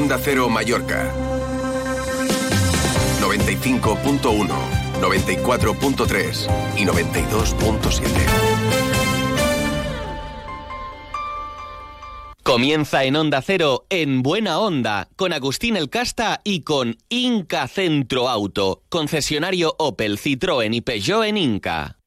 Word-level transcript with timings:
Onda 0.00 0.18
Cero 0.18 0.48
Mallorca. 0.48 1.12
95.1, 3.20 4.48
94.3 4.98 6.48
y 6.78 6.86
92.7. 6.86 8.00
Comienza 12.42 13.04
en 13.04 13.16
Onda 13.16 13.42
Cero, 13.42 13.84
en 13.90 14.22
Buena 14.22 14.58
Onda, 14.58 15.10
con 15.16 15.34
Agustín 15.34 15.76
El 15.76 15.90
Casta 15.90 16.40
y 16.44 16.62
con 16.62 16.96
Inca 17.10 17.68
Centro 17.68 18.30
Auto, 18.30 18.82
concesionario 18.88 19.74
Opel, 19.78 20.18
Citroën 20.18 20.74
y 20.74 20.80
Peugeot 20.80 21.24
en 21.26 21.36
Inca. 21.36 21.99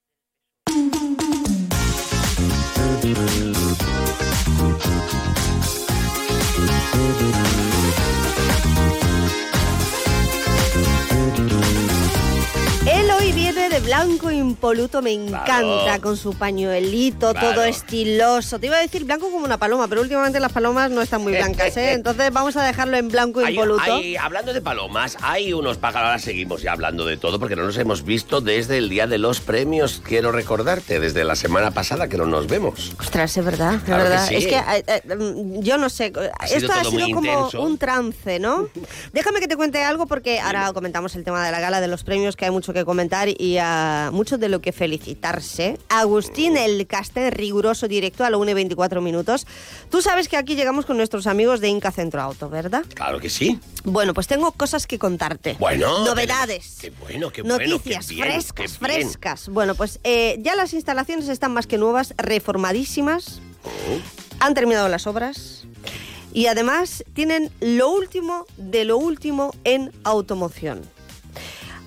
Blanco 13.83 14.31
impoluto, 14.31 15.01
me 15.01 15.11
encanta, 15.11 15.99
con 16.01 16.15
su 16.15 16.33
pañuelito, 16.33 17.31
Claro. 17.33 17.49
todo 17.53 17.63
estiloso. 17.65 18.57
Te 18.59 18.67
iba 18.67 18.77
a 18.77 18.79
decir 18.79 19.03
blanco 19.03 19.29
como 19.29 19.43
una 19.45 19.57
paloma, 19.57 19.87
pero 19.89 20.01
últimamente 20.01 20.39
las 20.39 20.51
palomas 20.53 20.89
no 20.89 21.01
están 21.01 21.21
muy 21.21 21.33
blancas, 21.33 21.75
¿eh? 21.77 21.91
Entonces 21.93 22.31
vamos 22.31 22.55
a 22.55 22.63
dejarlo 22.63 22.95
en 22.97 23.09
blanco 23.09 23.41
Hay- 23.41 23.53
impoluto. 23.55 23.81
hay- 23.83 24.15
hablando 24.15 24.53
de 24.53 24.61
palomas, 24.61 25.17
hay 25.21 25.51
unos 25.53 25.77
pájaros, 25.77 26.07
ahora 26.07 26.19
seguimos 26.19 26.61
ya 26.61 26.71
hablando 26.71 27.05
de 27.05 27.17
todo, 27.17 27.39
porque 27.39 27.55
no 27.57 27.63
nos 27.63 27.77
hemos 27.77 28.03
visto 28.05 28.39
desde 28.41 28.77
el 28.77 28.87
día 28.89 29.05
de 29.05 29.17
los 29.17 29.41
premios, 29.41 30.01
quiero 30.03 30.31
recordarte, 30.31 30.99
desde 31.01 31.23
la 31.25 31.35
semana 31.35 31.71
pasada 31.71 32.07
que 32.07 32.17
no 32.17 32.25
nos 32.25 32.47
vemos. 32.47 32.93
Ostras, 32.99 33.35
es 33.35 33.43
verdad, 33.45 33.75
es 33.75 33.81
Claro 33.83 34.03
que 34.03 34.09
verdad. 34.09 34.27
sí. 34.29 34.35
Es 34.35 34.47
que 34.47 34.55
eh, 34.57 34.83
eh, 34.87 35.15
mm, 35.15 35.59
yo 35.61 35.77
no 35.77 35.89
sé, 35.89 36.13
Ha 36.39 36.47
sido 36.47 36.59
esto 36.59 36.73
ha 36.73 36.83
sido 36.85 37.15
como 37.15 37.25
intenso. 37.31 37.61
un 37.61 37.77
trance, 37.77 38.39
¿no? 38.39 38.69
Déjame 39.13 39.41
que 39.41 39.47
te 39.49 39.57
cuente 39.57 39.83
algo 39.83 40.07
porque 40.07 40.39
ahora 40.39 40.71
comentamos 40.73 41.15
el 41.15 41.23
tema 41.25 41.45
de 41.45 41.51
la 41.51 41.59
gala 41.59 41.81
de 41.81 41.87
los 41.89 42.03
premios, 42.05 42.35
que 42.37 42.45
hay 42.45 42.51
mucho 42.51 42.71
que 42.73 42.85
comentar 42.85 43.27
y 43.29 43.57
ah, 43.73 44.11
mucho 44.11 44.37
de 44.37 44.49
lo 44.49 44.61
que 44.61 44.71
felicitarse. 44.71 45.79
Agustín, 45.89 46.57
el 46.57 46.85
castel 46.87 47.31
riguroso 47.31 47.87
directo 47.87 48.23
a 48.23 48.29
la 48.29 48.37
1 48.37 48.51
y 48.51 48.53
24 48.53 49.01
minutos. 49.01 49.47
Tú 49.89 50.01
sabes 50.01 50.27
que 50.27 50.37
aquí 50.37 50.55
llegamos 50.55 50.85
con 50.85 50.97
nuestros 50.97 51.27
amigos 51.27 51.59
de 51.59 51.69
Inca 51.69 51.91
Centro 51.91 52.21
Auto, 52.21 52.49
¿verdad? 52.49 52.83
Claro 52.93 53.19
que 53.19 53.29
sí. 53.29 53.59
Bueno, 53.83 54.13
pues 54.13 54.27
tengo 54.27 54.51
cosas 54.51 54.87
que 54.87 54.99
contarte. 54.99 55.55
Bueno. 55.59 56.05
Novedades. 56.05 56.77
Qué 56.79 56.91
bueno, 56.91 57.31
qué 57.31 57.41
bueno. 57.41 57.57
Noticias 57.57 58.07
qué 58.07 58.15
bien, 58.15 58.27
frescas, 58.27 58.53
qué 58.55 58.87
bien. 58.87 59.01
frescas. 59.01 59.49
Bueno, 59.49 59.75
pues 59.75 59.99
eh, 60.03 60.37
ya 60.41 60.55
las 60.55 60.73
instalaciones 60.73 61.27
están 61.29 61.53
más 61.53 61.67
que 61.67 61.77
nuevas, 61.77 62.13
reformadísimas. 62.17 63.41
Oh. 63.63 63.99
Han 64.39 64.53
terminado 64.53 64.87
las 64.89 65.07
obras. 65.07 65.65
Y 66.33 66.47
además 66.47 67.03
tienen 67.13 67.51
lo 67.59 67.91
último 67.91 68.45
de 68.57 68.85
lo 68.85 68.97
último 68.97 69.53
en 69.63 69.91
automoción. 70.03 70.81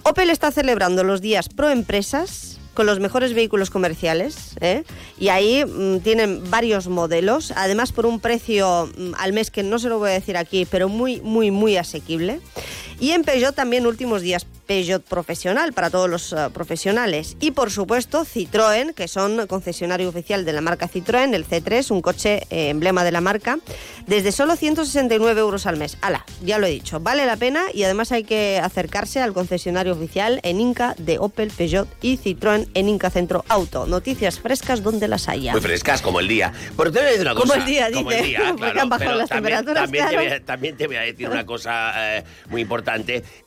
Opel 0.09 0.31
está 0.31 0.53
celebrando 0.53 1.03
los 1.03 1.21
días 1.21 1.49
pro 1.49 1.69
empresas 1.69 2.61
con 2.75 2.87
los 2.87 3.01
mejores 3.01 3.35
vehículos 3.35 3.71
comerciales 3.71 4.55
¿eh? 4.61 4.85
y 5.19 5.31
ahí 5.31 5.65
mm, 5.65 5.99
tienen 5.99 6.49
varios 6.49 6.87
modelos, 6.87 7.53
además 7.57 7.91
por 7.91 8.07
un 8.07 8.21
precio 8.21 8.89
mm, 8.97 9.15
al 9.19 9.33
mes 9.33 9.51
que 9.51 9.65
no 9.65 9.81
se 9.81 9.89
lo 9.89 9.99
voy 9.99 10.11
a 10.11 10.13
decir 10.13 10.37
aquí, 10.37 10.65
pero 10.65 10.89
muy, 10.89 11.21
muy, 11.23 11.51
muy 11.51 11.77
asequible. 11.77 12.41
Y 12.99 13.11
en 13.13 13.25
Peugeot 13.25 13.55
también 13.55 13.87
últimos 13.87 14.23
días 14.23 14.47
Peugeot 14.67 15.03
profesional 15.05 15.73
para 15.73 15.91
todos 15.91 16.11
los 16.11 16.33
eh, 16.33 16.37
profesionales. 16.53 17.37
Y 17.41 17.53
por 17.53 17.71
supuesto 17.71 18.25
Citroën, 18.25 18.95
que 18.95 19.07
son 19.07 19.47
concesionario 19.47 20.09
oficial 20.09 20.45
de 20.45 20.53
la 20.53 20.61
marca 20.61 20.89
Citroën, 20.89 21.33
el 21.35 21.47
C3, 21.47 21.91
un 21.93 22.03
coche 22.03 22.43
eh, 22.51 22.71
emblema 22.71 23.05
de 23.05 23.13
la 23.13 23.21
marca, 23.21 23.59
desde 24.07 24.33
solo 24.33 24.57
169 24.57 25.41
euros 25.41 25.67
al 25.67 25.77
mes. 25.77 25.99
Ala, 26.01 26.25
ya 26.43 26.59
lo 26.59 26.67
he 26.67 26.71
dicho, 26.71 26.99
vale 26.99 27.27
la 27.27 27.37
pena 27.37 27.65
y 27.73 27.85
además 27.85 28.11
hay 28.11 28.25
que 28.25 28.59
acercarse 28.63 29.21
al 29.21 29.33
concesionario 29.33 29.93
oficial 29.93 30.41
en 30.43 30.61
Inca 30.61 30.95
de 30.99 31.19
Opel, 31.21 31.51
Peugeot 31.51 31.89
y 32.03 32.19
Citroën 32.19 32.69
en 32.75 32.89
Inca 32.89 33.11
Centro 33.11 33.45
Auto. 33.49 33.87
Noticias 33.87 34.41
frescas 34.41 34.83
donde 34.83 35.07
las 35.07 35.29
haya. 35.29 35.53
Muy 35.53 35.61
frescas, 35.61 36.03
como 36.03 36.19
el 36.19 36.27
día. 36.29 36.53
Pero 36.77 36.91
te 36.91 36.99
voy 36.99 37.07
a 37.07 37.11
decir 37.11 37.23
una 37.27 37.35
Como 37.35 37.47
cosa. 37.53 37.59
el 37.61 37.65
día, 37.67 37.89
Como 37.93 38.11
dice, 38.11 38.21
el 38.21 38.27
día, 38.27 38.55
claro. 38.57 38.81
han 38.81 38.89
bajado 38.89 39.11
pero 39.11 39.19
las 39.19 39.29
también, 39.29 39.57
temperaturas, 39.59 39.85
También, 39.85 40.05
te 40.05 40.11
claro. 40.11 40.25
voy 40.29 40.37
a, 40.37 40.45
también 40.45 40.77
te 40.77 40.87
voy 40.89 40.97
a 40.97 41.01
decir 41.03 41.29
una 41.29 41.47
cosa 41.47 42.17
eh, 42.17 42.25
muy 42.49 42.63
importante. 42.63 42.86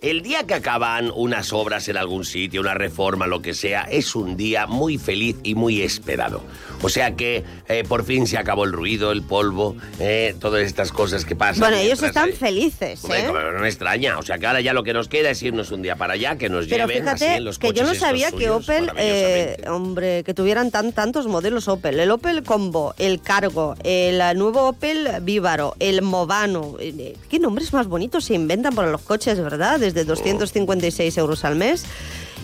El 0.02 0.22
día 0.22 0.44
que 0.46 0.54
acaban 0.54 1.12
unas 1.16 1.54
obras 1.54 1.88
en 1.90 1.98
algún 1.98 2.26
sitio, 2.26 2.62
una 2.62 2.74
reforma, 2.74 3.28
lo 3.28 3.42
que 3.42 3.54
sea, 3.54 3.84
es 3.84 4.16
un 4.16 4.38
día 4.38 4.68
muy 4.68 4.98
feliz 4.98 5.38
y 5.44 5.56
muy 5.56 5.82
esperado. 5.82 6.44
O 6.82 6.90
sea 6.90 7.16
que 7.16 7.44
eh, 7.68 7.84
por 7.88 8.06
fin 8.06 8.28
se 8.28 8.38
acabó 8.38 8.64
el 8.64 8.72
ruido, 8.72 9.12
el 9.12 9.22
polvo, 9.22 9.76
eh, 10.00 10.36
todas 10.40 10.64
estas 10.64 10.92
cosas 10.92 11.26
que 11.26 11.36
pasan. 11.36 11.60
Bueno, 11.60 11.78
ellos 11.78 12.02
mientras, 12.02 12.10
están 12.10 12.30
eh, 12.30 12.34
felices, 12.34 13.04
Hombre, 13.04 13.22
¿eh? 13.22 13.26
como 13.28 13.40
no 13.40 13.60
me 13.60 13.68
extraña. 13.68 14.18
O 14.18 14.22
sea 14.22 14.38
que 14.38 14.48
ahora 14.48 14.62
ya 14.62 14.74
lo 14.74 14.84
que 14.84 14.94
nos 14.94 15.08
queda 15.08 15.30
es 15.30 15.42
irnos 15.44 15.72
un 15.72 15.82
día 15.82 15.96
para 15.96 16.14
allá, 16.14 16.38
que 16.38 16.50
nos 16.50 16.68
Pero 16.68 16.88
lleven 16.88 17.08
así 17.08 17.26
fíjate 17.26 17.38
en 17.38 17.46
los 17.46 17.60
que 17.60 17.68
yo 17.68 17.74
coches 17.74 17.86
no 17.86 17.92
estos 17.94 18.08
sabía 18.08 18.32
que 18.32 18.50
Opel, 18.50 18.92
eh, 18.98 19.58
hombre, 19.68 20.24
que 20.24 20.34
tuvieran 20.34 20.72
tan 20.72 20.94
tantos 20.94 21.28
modelos 21.28 21.68
Opel. 21.68 22.00
El 22.00 22.12
Opel 22.12 22.44
Combo, 22.44 22.94
el 22.98 23.22
Cargo, 23.22 23.76
el 23.84 24.20
nuevo 24.38 24.70
Opel 24.70 25.08
Vívaro, 25.22 25.76
el 25.80 26.02
Movano. 26.02 26.76
eh, 26.80 27.16
¿Qué 27.30 27.40
nombres 27.40 27.74
más 27.74 27.88
bonitos 27.88 28.26
se 28.26 28.34
inventan 28.34 28.74
para 28.74 28.90
los 28.90 29.02
coches, 29.02 29.29
verdad? 29.38 29.80
Desde 29.80 30.04
256 30.06 31.18
euros 31.18 31.46
al 31.46 31.56
mes. 31.56 31.86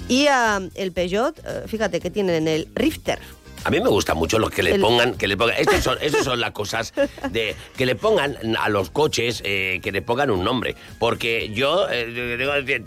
Y 0.07 0.27
ah, 0.27 0.61
el 0.75 0.91
Peugeot, 0.91 1.39
eh, 1.39 1.63
fíjate 1.67 1.99
que 1.99 2.11
tienen 2.11 2.47
el 2.47 2.67
Rifter. 2.75 3.19
A 3.65 3.71
mí 3.71 3.79
me 3.81 3.89
gusta 3.89 4.13
mucho 4.13 4.37
los 4.39 4.51
que 4.51 4.61
le 4.63 4.77
pongan, 4.79 5.15
que 5.15 5.27
le 5.27 5.35
pongan, 5.37 5.55
estos 5.57 5.83
son, 5.83 5.97
estos 5.99 6.23
son 6.23 6.39
las 6.39 6.51
cosas 6.51 6.93
de 7.31 7.55
que 7.75 7.85
le 7.87 7.95
pongan 7.95 8.37
a 8.59 8.69
los 8.69 8.91
coches, 8.91 9.41
eh, 9.43 9.79
que 9.81 9.91
le 9.91 10.01
pongan 10.03 10.29
un 10.29 10.43
nombre, 10.43 10.75
porque 10.99 11.49
yo 11.53 11.87
eh, 11.89 12.05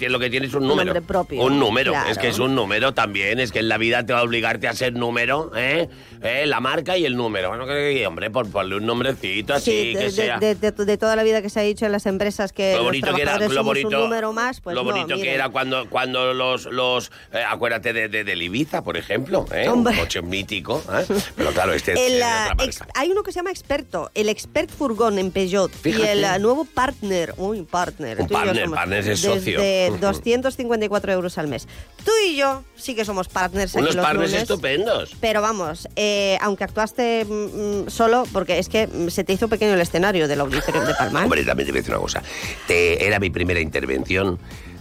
lo 0.09 0.19
que 0.21 0.31
tiene 0.31 0.47
es 0.47 0.55
un 0.55 0.69
número, 0.69 0.87
nombre 0.95 1.03
propio, 1.03 1.43
un 1.43 1.59
número, 1.59 1.91
claro. 1.93 2.09
es 2.11 2.17
que 2.19 2.29
es 2.29 2.39
un 2.39 2.55
número 2.55 2.95
también, 2.95 3.41
es 3.41 3.51
que 3.51 3.59
en 3.59 3.69
la 3.69 3.77
vida 3.77 4.07
te 4.07 4.13
va 4.13 4.21
a 4.21 4.23
obligarte 4.23 4.69
a 4.69 4.73
ser 4.73 4.93
número, 4.95 5.51
¿eh? 5.57 5.89
Eh, 6.23 6.47
la 6.47 6.61
marca 6.61 6.97
y 6.97 7.05
el 7.05 7.17
número, 7.17 7.49
bueno, 7.49 7.67
que, 7.67 8.07
hombre, 8.07 8.31
por 8.31 8.49
ponle 8.51 8.77
un 8.77 8.87
nombrecito 8.87 9.55
así 9.55 9.93
Sí, 9.93 9.93
que 9.99 10.11
sea. 10.11 10.39
de- 10.39 10.55
de- 10.55 10.73
de 10.73 10.97
toda 10.97 11.17
la 11.17 11.23
vida 11.25 11.43
que 11.43 11.51
se 11.51 11.61
ha 11.61 11.63
dicho 11.65 11.87
en 11.87 11.93
las 11.93 12.07
empresas 12.07 12.53
que 12.53 12.73
lo 12.73 12.79
los 12.79 12.85
bonito 12.87 13.15
que 13.15 13.23
era, 13.23 13.39
lo 13.49 13.65
bonito, 13.65 13.89
un 13.89 13.95
número 13.95 14.33
más, 14.33 14.61
pues 14.61 14.75
lo 14.77 14.85
no, 14.85 14.91
bonito 14.93 15.17
que 15.17 15.35
era 15.35 15.49
cuando, 15.49 15.89
cuando 15.91 16.35
los, 16.35 16.67
los 16.67 17.11
eh, 17.33 17.43
acuérdate 17.49 17.93
de, 17.93 18.09
de, 18.09 18.25
del 18.25 18.43
Ibiza, 18.43 18.83
por 18.85 18.97
ejemplo, 18.97 19.45
un 19.73 19.85
coche 19.85 20.23
mítico, 20.23 20.68
¿eh? 20.77 21.07
pero 21.37 21.51
claro, 21.53 21.73
este 21.73 21.93
es 21.93 21.99
El, 21.99 22.13
de 22.21 22.65
ex- 22.65 22.81
marca. 22.81 22.93
hay 23.01 23.11
uno 23.11 23.23
que 23.23 23.33
se 23.33 23.37
llama 23.39 23.51
Experto, 23.51 24.11
el 24.15 24.29
Expert 24.29 24.71
Furgón 24.71 25.19
en 25.19 25.31
Peugeot 25.31 25.71
Fíjate. 25.73 26.05
y 26.05 26.09
el 26.09 26.25
ah, 26.25 26.39
nuevo 26.39 26.65
Partner, 26.65 27.35
uy, 27.39 27.63
Partner. 27.63 28.21
Un 28.21 28.27
tú 28.29 28.35
y 28.35 28.37
yo 28.37 28.45
partner, 28.45 28.65
somos 28.65 28.77
partner 28.79 29.09
es 29.09 29.21
socio. 29.21 29.61
254 30.01 31.13
euros 31.13 31.39
al 31.39 31.49
mes. 31.49 31.67
Tú 32.05 32.11
y 32.27 32.37
yo 32.37 32.63
sí 32.77 32.95
que 32.95 33.05
somos 33.05 33.29
partners 33.29 33.73
aquí 33.75 33.83
Unos 33.83 33.95
los 33.97 34.05
partners 34.05 34.31
lunes. 34.31 34.43
estupendos. 34.43 35.17
Pero 35.21 35.41
vamos, 35.43 35.89
eh, 35.97 36.39
aunque 36.41 36.65
actuaste 36.65 37.25
mm, 37.25 37.85
mm, 37.85 37.89
solo, 37.91 38.25
porque 38.33 38.59
es 38.59 38.69
que 38.69 38.87
mm, 38.87 39.09
se 39.09 39.25
te 39.25 39.33
hizo 39.33 39.49
pequeño 39.49 39.75
el 39.75 39.81
escenario 39.81 40.29
del 40.29 40.41
auditorio 40.41 40.83
de 40.83 40.95
Palma. 40.95 41.25
Hombre, 41.25 41.45
también 41.45 41.67
te 41.67 41.73
voy 41.73 41.79
a 41.79 41.83
decir 41.83 41.95
una 41.95 42.03
cosa. 42.03 42.23
Te- 42.67 43.07
era 43.07 43.19
mi 43.19 43.31
primera 43.31 43.61
intervención. 43.61 44.39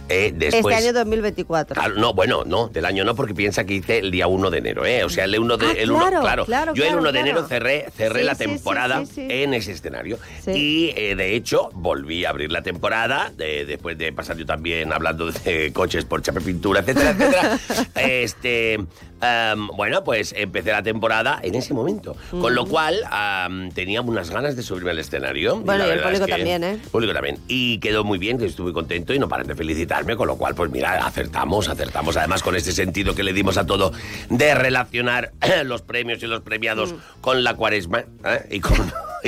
Eh, 0.08 0.32
después, 0.34 0.74
este 0.76 0.88
año 0.88 0.92
2024. 0.98 1.74
Claro, 1.74 1.94
no, 1.96 2.14
bueno, 2.14 2.44
no, 2.44 2.68
del 2.68 2.84
año 2.84 3.04
no, 3.04 3.14
porque 3.14 3.34
piensa 3.34 3.64
que 3.64 3.74
hice 3.74 3.98
el 3.98 4.10
día 4.10 4.26
1 4.26 4.50
de 4.50 4.58
enero, 4.58 4.84
¿eh? 4.86 5.04
O 5.04 5.08
sea, 5.08 5.24
el 5.24 5.38
1 5.38 5.56
de, 5.56 5.66
Ah, 5.66 5.72
el 5.76 5.88
claro, 5.90 6.20
claro, 6.20 6.44
claro, 6.46 6.74
Yo 6.74 6.82
el 6.84 6.88
claro, 6.90 7.02
1 7.02 7.12
de 7.12 7.20
enero 7.20 7.46
cerré, 7.46 7.86
cerré 7.96 8.20
Sí, 8.20 8.26
la 8.26 8.34
temporada 8.34 9.04
sí, 9.04 9.12
sí. 9.14 9.26
en 9.28 9.54
ese 9.54 9.72
escenario. 9.72 10.18
Sí. 10.44 10.50
Y, 10.52 10.92
eh, 10.96 11.14
de 11.16 11.34
hecho, 11.34 11.70
volví 11.74 12.24
a 12.24 12.30
abrir 12.30 12.50
la 12.52 12.62
temporada, 12.62 13.30
de- 13.36 13.64
después 13.66 13.96
de 13.98 14.12
pasar 14.12 14.36
yo 14.36 14.46
también 14.46 14.92
hablando 14.92 15.30
de 15.30 15.72
coches 15.72 16.04
por 16.04 16.22
chapa 16.22 16.40
pintura, 16.40 16.80
etcétera, 16.80 17.10
etcétera. 17.10 17.58
este, 17.96 18.78
am, 19.20 19.68
bueno, 19.76 20.04
pues 20.04 20.34
empecé 20.36 20.70
la 20.72 20.82
temporada 20.82 21.38
en 21.42 21.54
ese 21.54 21.74
momento. 21.74 22.16
Con 22.30 22.54
lo 22.54 22.66
cual, 22.66 23.00
am, 23.10 23.70
tenía 23.72 24.00
unas 24.00 24.30
ganas 24.30 24.56
de 24.56 24.62
subirme 24.62 24.90
al 24.90 24.98
escenario. 24.98 25.56
Bueno, 25.60 25.86
y 25.86 25.90
el 25.90 25.98
es 25.98 26.02
público 26.04 26.26
que- 26.26 26.32
también, 26.32 26.64
¿eh? 26.64 26.70
el 26.72 26.90
público 26.90 27.12
también. 27.12 27.38
Y 27.48 27.78
quedó 27.78 28.04
muy 28.04 28.18
bien, 28.18 28.38
que 28.38 28.46
estuve 28.46 28.66
muy 28.66 28.72
contento 28.74 29.14
y 29.14 29.18
no 29.18 29.28
paran 29.28 29.46
de 29.46 29.54
felicitarme, 29.54 30.16
con 30.16 30.26
lo 30.26 30.36
cual, 30.36 30.54
pues 30.54 30.70
mira, 30.70 31.06
acertamos, 31.06 31.68
acertamos. 31.68 32.16
Además, 32.16 32.42
con 32.42 32.56
este 32.56 32.72
sentido 32.72 33.14
que 33.14 33.22
le 33.22 33.32
dimos 33.32 33.56
a 33.58 33.66
todo 33.66 33.92
de 34.30 34.54
relacionar 34.54 35.32
los 35.64 35.82
premios 35.82 36.22
y 36.22 36.26
los 36.26 36.42
premiados 36.42 36.94
con 37.20 37.42
la 37.44 37.54
cuaresma 37.54 38.04
¿eh? 38.24 38.46
y 38.50 38.60
con. 38.60 38.76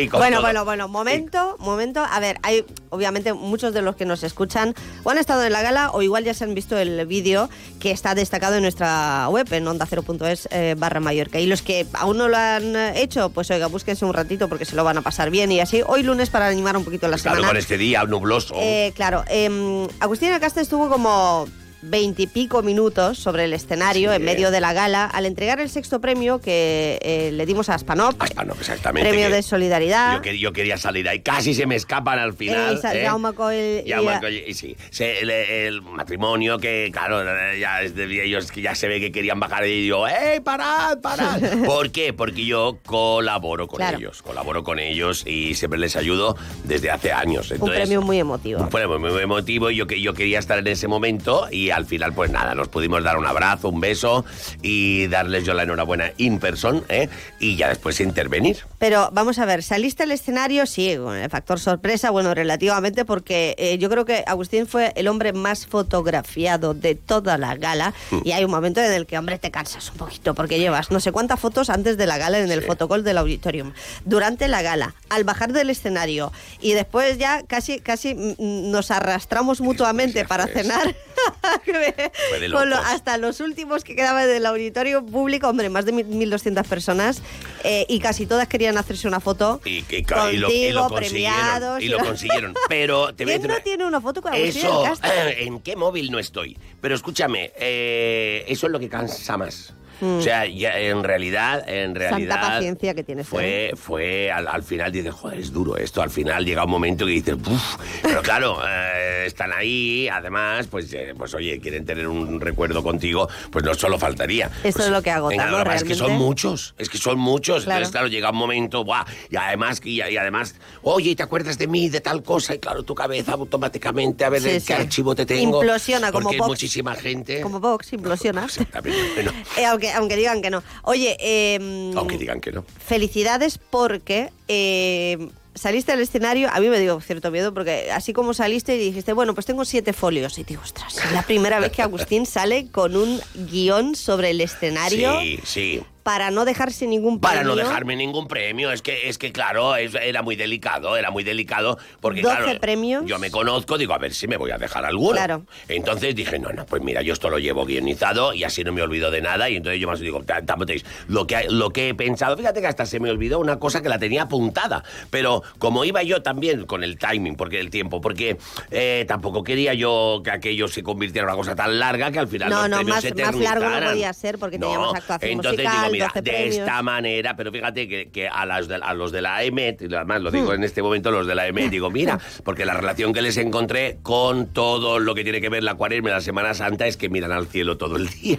Y 0.02 0.08
con. 0.08 0.20
Bueno, 0.20 0.36
todo. 0.38 0.46
bueno, 0.46 0.64
bueno, 0.64 0.88
momento, 0.88 1.56
momento. 1.58 2.00
A 2.08 2.20
ver, 2.20 2.38
hay 2.42 2.64
obviamente 2.90 3.32
muchos 3.32 3.72
de 3.74 3.82
los 3.82 3.96
que 3.96 4.04
nos 4.04 4.22
escuchan 4.22 4.74
o 5.04 5.10
han 5.10 5.18
estado 5.18 5.44
en 5.44 5.52
la 5.52 5.62
gala 5.62 5.90
o 5.92 6.02
igual 6.02 6.24
ya 6.24 6.34
se 6.34 6.44
han 6.44 6.54
visto 6.54 6.76
el 6.78 7.06
vídeo 7.06 7.48
que 7.78 7.90
está 7.90 8.14
destacado 8.14 8.56
en 8.56 8.62
nuestra 8.62 9.28
web 9.28 9.46
en 9.52 9.66
onda0.es 9.66 10.48
eh, 10.50 10.74
barra 10.78 11.00
Mallorca. 11.00 11.38
Y 11.40 11.46
los 11.46 11.62
que 11.62 11.86
aún 11.94 12.18
no 12.18 12.28
lo 12.28 12.36
han 12.36 12.74
hecho, 12.96 13.30
pues 13.30 13.50
oiga, 13.50 13.66
búsquense 13.68 14.04
un 14.04 14.14
ratito 14.14 14.48
porque 14.48 14.64
se 14.64 14.76
lo 14.76 14.84
van 14.84 14.98
a 14.98 15.02
pasar 15.02 15.30
bien 15.30 15.52
y 15.52 15.60
así. 15.60 15.82
Hoy 15.86 16.02
lunes 16.02 16.30
para 16.30 16.46
animar 16.48 16.76
un 16.76 16.84
poquito 16.84 17.06
la 17.08 17.16
Claro, 17.16 17.36
semana. 17.36 17.48
con 17.48 17.56
este 17.56 17.76
día 17.78 18.04
nubloso. 18.04 18.54
Eh, 18.58 18.92
claro, 18.94 19.24
eh, 19.28 19.86
Agustín 20.00 20.32
Acasta 20.32 20.60
estuvo 20.60 20.88
como 20.88 21.46
veintipico 21.82 22.62
minutos 22.62 23.18
sobre 23.18 23.44
el 23.44 23.52
escenario 23.52 24.10
Sí. 24.10 24.16
en 24.16 24.24
medio 24.24 24.50
de 24.50 24.60
la 24.60 24.72
gala 24.72 25.04
al 25.06 25.26
entregar 25.26 25.60
el 25.60 25.68
sexto 25.70 26.00
premio 26.00 26.40
que 26.40 26.98
eh, 27.02 27.30
le 27.32 27.46
dimos 27.46 27.68
a 27.68 27.74
Aspanop, 27.74 28.14
Hasta 28.20 28.44
no, 28.44 28.54
exactamente. 28.54 29.08
premio 29.08 29.30
de 29.30 29.42
solidaridad. 29.42 30.14
Yo, 30.16 30.22
que- 30.22 30.38
yo 30.38 30.52
quería 30.52 30.76
salir 30.76 31.08
ahí, 31.08 31.20
casi 31.20 31.54
se 31.54 31.66
me 31.66 31.76
escapan 31.76 32.18
al 32.18 32.34
final. 32.34 32.74
Eh, 32.74 32.76
y 32.78 32.80
Sa- 32.82 32.94
¿eh? 32.94 33.04
Jaume 33.06 33.32
Coll 33.32 33.54
y 33.84 33.90
Jaume 33.90 34.20
Coll, 34.20 34.32
y 34.34 34.54
sí. 34.54 34.76
Se- 34.90 35.20
el, 35.20 35.30
el 35.30 35.82
matrimonio 35.82 36.58
que, 36.58 36.90
claro, 36.92 37.22
ya 37.58 37.80
ellos 37.82 38.50
que 38.52 38.60
ya 38.62 38.74
se 38.74 38.88
ve 38.88 39.00
que 39.00 39.10
querían 39.12 39.40
bajar 39.40 39.66
y 39.66 39.86
yo, 39.86 40.06
¡eh, 40.08 40.40
parad, 40.44 40.98
parad! 41.00 41.40
¿Por 41.66 41.90
qué? 41.90 42.12
Porque 42.12 42.44
yo 42.44 42.78
colaboro 42.84 43.66
con 43.68 43.78
Claro. 43.78 43.98
ellos, 43.98 44.22
colaboro 44.22 44.62
con 44.62 44.78
ellos 44.78 45.24
y 45.26 45.54
siempre 45.54 45.78
les 45.78 45.96
ayudo 45.96 46.36
desde 46.64 46.90
hace 46.90 47.12
años. 47.12 47.48
un 47.50 47.54
Entonces, 47.56 47.78
premio 47.80 48.02
muy 48.02 48.18
emotivo. 48.18 48.60
un 48.60 48.68
premio 48.68 48.98
muy 48.98 49.20
emotivo 49.22 49.70
y 49.70 49.76
yo, 49.76 49.86
que- 49.86 50.00
yo 50.00 50.12
quería 50.14 50.38
estar 50.38 50.58
en 50.58 50.66
ese 50.66 50.86
momento 50.88 51.48
y 51.50 51.69
al 51.70 51.86
final 51.86 52.12
pues 52.12 52.30
nada, 52.30 52.54
nos 52.54 52.68
pudimos 52.68 53.02
dar 53.04 53.16
un 53.18 53.26
abrazo, 53.26 53.68
un 53.68 53.80
beso 53.80 54.24
y 54.62 55.06
darles 55.08 55.44
yo 55.44 55.54
la 55.54 55.62
enhorabuena 55.64 56.12
in 56.16 56.38
person 56.38 56.84
¿eh? 56.88 57.08
y 57.38 57.56
ya 57.56 57.68
después 57.68 58.00
intervenir. 58.00 58.58
Pero 58.78 59.10
vamos 59.12 59.38
a 59.38 59.44
ver, 59.46 59.62
saliste 59.62 60.02
al 60.04 60.12
escenario, 60.12 60.66
sí, 60.66 60.96
con 60.96 61.16
el 61.16 61.28
factor 61.30 61.60
sorpresa, 61.60 62.10
bueno, 62.10 62.34
relativamente, 62.34 63.04
porque 63.04 63.54
eh, 63.58 63.78
yo 63.78 63.88
creo 63.90 64.04
que 64.04 64.24
Agustín 64.26 64.66
fue 64.66 64.92
el 64.96 65.08
hombre 65.08 65.32
más 65.32 65.66
fotografiado 65.66 66.74
de 66.74 66.94
toda 66.94 67.36
la 67.38 67.56
gala 67.56 67.92
Hmm. 68.10 68.20
y 68.24 68.32
hay 68.32 68.44
un 68.44 68.50
momento 68.50 68.80
en 68.80 68.92
el 68.92 69.06
que, 69.06 69.18
hombre, 69.18 69.38
te 69.38 69.50
cansas 69.50 69.90
un 69.90 69.96
poquito 69.98 70.34
porque 70.34 70.58
llevas 70.58 70.90
no 70.90 71.00
sé 71.00 71.12
cuántas 71.12 71.38
fotos 71.40 71.70
antes 71.70 71.96
de 71.96 72.06
la 72.06 72.18
gala 72.18 72.38
en 72.38 72.50
el 72.50 72.60
Sí. 72.60 72.66
fotocall 72.66 73.04
del 73.04 73.18
auditorium, 73.18 73.72
durante 74.04 74.48
la 74.48 74.62
gala, 74.62 74.94
al 75.08 75.24
bajar 75.24 75.52
del 75.52 75.70
escenario 75.70 76.32
y 76.60 76.72
después 76.72 77.18
ya 77.18 77.42
casi, 77.46 77.80
casi 77.80 78.14
mm, 78.14 78.34
mm, 78.38 78.70
nos 78.70 78.90
arrastramos 78.90 79.60
mutuamente 79.60 80.24
para 80.24 80.46
cenar 80.46 80.94
con 82.52 82.68
lo- 82.70 82.76
locos. 82.76 82.86
hasta 82.88 83.16
los 83.18 83.40
últimos 83.40 83.84
que 83.84 83.94
quedaban 83.96 84.26
del 84.26 84.46
auditorio 84.46 85.04
público, 85.04 85.48
hombre, 85.48 85.68
más 85.70 85.84
de 85.86 85.92
mil- 85.92 86.06
1.200 86.30 86.64
personas 86.66 87.22
eh, 87.64 87.86
y 87.88 88.00
casi 88.00 88.26
todas 88.26 88.48
querían 88.48 88.78
hacerse 88.78 89.08
una 89.08 89.20
foto 89.20 89.60
Y, 89.64 89.70
y- 89.70 89.84
y 89.90 90.02
contigo, 90.02 90.48
lo, 90.48 90.50
y 90.50 90.70
lo 90.72 90.88
consiguieron. 90.88 90.94
premiados. 90.94 91.82
Y 91.82 91.88
lo 91.88 91.98
consiguieron. 91.98 92.54
Pero 92.68 93.14
te 93.14 93.24
¿Quién 93.24 93.42
no 93.42 93.48
una- 93.54 93.60
tiene 93.60 93.84
una 93.86 94.00
foto 94.00 94.22
con 94.22 94.34
Eso? 94.34 94.84
¿en 95.38 95.60
qué 95.60 95.76
móvil 95.76 96.10
no 96.10 96.18
estoy? 96.18 96.56
Pero 96.80 96.94
escúchame, 96.94 97.52
eh, 97.56 98.44
eso 98.48 98.66
es 98.66 98.72
lo 98.72 98.78
que 98.80 98.88
cansa 98.88 99.36
más. 99.36 99.74
O 100.02 100.22
sea, 100.22 100.46
ya 100.46 100.78
en 100.78 101.02
realidad, 101.04 101.68
en 101.68 101.94
realidad... 101.94 102.40
paciencia 102.40 102.94
que 102.94 103.02
tienes, 103.04 103.26
Fue, 103.28 103.72
fue 103.76 104.30
al, 104.30 104.48
al 104.48 104.62
final 104.62 104.90
dices, 104.92 105.12
joder, 105.12 105.38
es 105.40 105.52
duro 105.52 105.76
esto. 105.76 106.02
Al 106.02 106.10
final 106.10 106.44
llega 106.44 106.64
un 106.64 106.70
momento 106.70 107.04
que 107.06 107.12
dices, 107.12 107.34
"Uf". 107.34 107.76
Pero 108.02 108.22
claro, 108.22 108.58
eh, 108.68 109.24
están 109.26 109.52
ahí, 109.52 110.08
además, 110.08 110.66
pues, 110.68 110.92
eh, 110.92 111.14
pues 111.16 111.34
oye, 111.34 111.60
quieren 111.60 111.84
tener 111.84 112.06
un 112.08 112.40
recuerdo 112.40 112.82
contigo, 112.82 113.28
pues 113.50 113.64
no 113.64 113.74
solo 113.74 113.98
faltaría. 113.98 114.46
Eso 114.64 114.78
Pues, 114.80 114.86
es 114.86 114.90
lo 114.90 115.02
que 115.02 115.10
agota, 115.10 115.30
venga, 115.36 115.46
¿no? 115.46 115.50
lo 115.52 115.58
que 115.58 115.64
pasa 115.64 115.76
Es 115.76 115.84
que 115.84 115.94
son 115.94 116.12
muchos, 116.12 116.74
es 116.78 116.88
que 116.88 116.98
son 116.98 117.18
muchos. 117.18 117.64
Claro. 117.64 117.78
Entonces, 117.78 117.92
claro, 117.92 118.06
llega 118.08 118.30
un 118.30 118.36
momento, 118.36 118.84
¡buah! 118.84 119.04
Y 119.30 119.36
además, 119.36 119.80
y, 119.84 120.00
y 120.02 120.16
además, 120.16 120.54
oye, 120.82 121.14
¿te 121.14 121.22
acuerdas 121.22 121.58
de 121.58 121.66
mí, 121.66 121.88
de 121.88 122.00
tal 122.00 122.22
cosa? 122.22 122.54
Y 122.54 122.58
claro, 122.58 122.82
tu 122.82 122.94
cabeza 122.94 123.32
automáticamente, 123.32 124.24
a 124.24 124.30
ver 124.30 124.40
Sí, 124.42 124.66
qué 124.66 124.74
archivo 124.74 125.14
te 125.14 125.26
tengo. 125.26 125.58
Implosiona 125.60 126.10
como 126.12 126.30
Vox. 126.32 126.46
muchísima 126.48 126.94
gente. 126.94 127.40
Como 127.42 127.60
Vox, 127.60 127.92
implosiona. 127.92 128.44
Exactamente. 128.44 129.00
Eh, 129.56 129.64
aunque, 129.66 129.89
aunque 129.94 130.16
digan 130.16 130.42
que 130.42 130.50
no. 130.50 130.62
Oye, 130.82 131.16
eh, 131.20 131.92
aunque 131.96 132.18
digan 132.18 132.40
que 132.40 132.52
no. 132.52 132.64
felicidades 132.84 133.58
porque 133.58 134.30
eh, 134.48 135.28
saliste 135.54 135.92
al 135.92 136.00
escenario, 136.00 136.48
a 136.52 136.60
mí 136.60 136.68
me 136.68 136.78
dio 136.80 137.00
cierto 137.00 137.30
miedo 137.30 137.52
porque 137.52 137.90
así 137.92 138.12
como 138.12 138.34
saliste 138.34 138.76
y 138.76 138.78
dijiste, 138.78 139.12
bueno, 139.12 139.34
pues 139.34 139.46
tengo 139.46 139.64
siete 139.64 139.92
folios 139.92 140.38
y 140.38 140.44
digo, 140.44 140.62
ostras, 140.62 140.96
es 141.04 141.12
la 141.12 141.22
primera 141.22 141.60
vez 141.60 141.72
que 141.72 141.82
Agustín 141.82 142.26
sale 142.26 142.68
con 142.70 142.96
un 142.96 143.20
guion 143.34 143.94
sobre 143.94 144.30
el 144.30 144.40
escenario 144.40 145.20
Sí, 145.20 145.40
sí. 145.44 145.82
Para 146.02 146.30
no 146.30 146.44
dejarse 146.44 146.86
ningún 146.86 147.20
Para 147.20 147.42
no 147.42 147.54
premio. 147.54 147.64
dejarme 147.68 147.96
ningún 147.96 148.26
premio, 148.28 148.72
es 148.72 148.82
que, 148.82 149.08
es 149.08 149.18
que 149.18 149.32
claro, 149.32 149.76
es- 149.76 149.94
era 149.94 150.22
muy 150.22 150.36
delicado, 150.36 150.96
era 150.96 151.10
muy 151.10 151.24
delicado, 151.24 151.78
porque 152.00 152.22
12 152.22 152.36
claro, 152.36 152.60
premios. 152.60 153.04
yo 153.06 153.18
me 153.18 153.30
conozco, 153.30 153.76
digo, 153.78 153.92
a 153.94 153.98
ver 153.98 154.14
si 154.14 154.26
me 154.28 154.36
voy 154.36 154.50
a 154.50 154.58
dejar 154.58 154.84
alguno. 154.84 155.12
Claro. 155.12 155.42
Entonces 155.68 156.14
dije, 156.14 156.38
no, 156.38 156.50
no, 156.52 156.64
pues 156.66 156.82
mira, 156.82 157.02
yo 157.02 157.12
esto 157.12 157.28
lo 157.30 157.38
llevo 157.38 157.64
guionizado 157.64 158.32
y 158.34 158.44
así 158.44 158.64
no 158.64 158.72
me 158.72 158.82
olvido 158.82 159.10
de 159.10 159.20
nada, 159.20 159.48
y 159.50 159.56
entonces 159.56 159.80
yo 159.80 159.88
más 159.88 160.00
digo, 160.00 160.22
"Ta- 160.22 160.42
tapotéis, 160.44 160.84
lo 161.08 161.26
que, 161.26 161.46
lo 161.48 161.70
que 161.70 161.90
he 161.90 161.94
pensado, 161.94 162.36
fíjate 162.36 162.60
que 162.60 162.66
hasta 162.66 162.86
se 162.86 163.00
me 163.00 163.10
olvidó 163.10 163.38
una 163.38 163.58
cosa 163.58 163.82
que 163.82 163.88
la 163.88 163.98
tenía 163.98 164.22
apuntada, 164.22 164.82
pero 165.10 165.42
como 165.58 165.84
iba 165.84 166.02
yo 166.02 166.22
también 166.22 166.64
con 166.66 166.82
el 166.82 166.98
timing, 166.98 167.36
porque 167.36 167.60
el 167.60 167.70
tiempo, 167.70 168.00
porque 168.00 168.38
eh, 168.70 169.04
tampoco 169.06 169.42
quería 169.44 169.74
yo 169.74 170.22
que 170.24 170.30
aquello 170.30 170.68
se 170.68 170.82
convirtiera 170.82 171.26
en 171.26 171.34
una 171.34 171.36
cosa 171.36 171.54
tan 171.54 171.78
larga 171.78 172.10
que 172.10 172.18
al 172.18 172.28
final 172.28 172.48
No, 172.50 172.60
los 172.62 172.70
no, 172.70 172.76
premios 172.76 172.96
más- 172.96 173.02
se 173.04 173.14
más 173.14 173.34
largo 173.36 173.68
no 173.68 173.86
podía 173.90 174.12
ser 174.12 174.38
porque 174.38 174.58
teníamos 174.58 174.94
actuación 174.94 175.30
entonces 175.32 175.64
musical, 175.64 175.76
digo, 175.82 175.89
mira, 175.92 176.06
12 176.06 176.22
de 176.22 176.30
premios. 176.30 176.56
esta 176.56 176.82
manera, 176.82 177.36
pero 177.36 177.50
fíjate 177.52 177.88
que, 177.88 178.10
que 178.10 178.28
a, 178.28 178.46
las 178.46 178.68
de- 178.68 178.76
a 178.82 178.94
los 178.94 179.12
de 179.12 179.22
la 179.22 179.42
EMET, 179.44 179.82
y 179.82 179.94
además 179.94 180.20
lo 180.22 180.30
Hmm. 180.30 180.34
digo 180.34 180.54
en 180.54 180.64
este 180.64 180.82
momento, 180.82 181.10
los 181.10 181.26
de 181.26 181.34
la 181.34 181.46
EMET, 181.46 181.70
digo, 181.70 181.90
mira, 181.90 182.18
porque 182.44 182.64
la 182.64 182.74
relación 182.74 183.12
que 183.12 183.22
les 183.22 183.36
encontré 183.36 183.98
con 184.02 184.46
todo 184.46 184.98
lo 184.98 185.14
que 185.14 185.22
tiene 185.24 185.40
que 185.40 185.48
ver 185.48 185.62
la 185.62 185.74
cuaresma 185.74 186.10
y 186.10 186.12
la 186.12 186.20
Semana 186.20 186.54
Santa 186.54 186.86
es 186.86 186.96
que 186.96 187.08
miran 187.08 187.32
al 187.32 187.46
cielo 187.46 187.76
todo 187.76 187.96
el 187.96 188.08
día. 188.08 188.38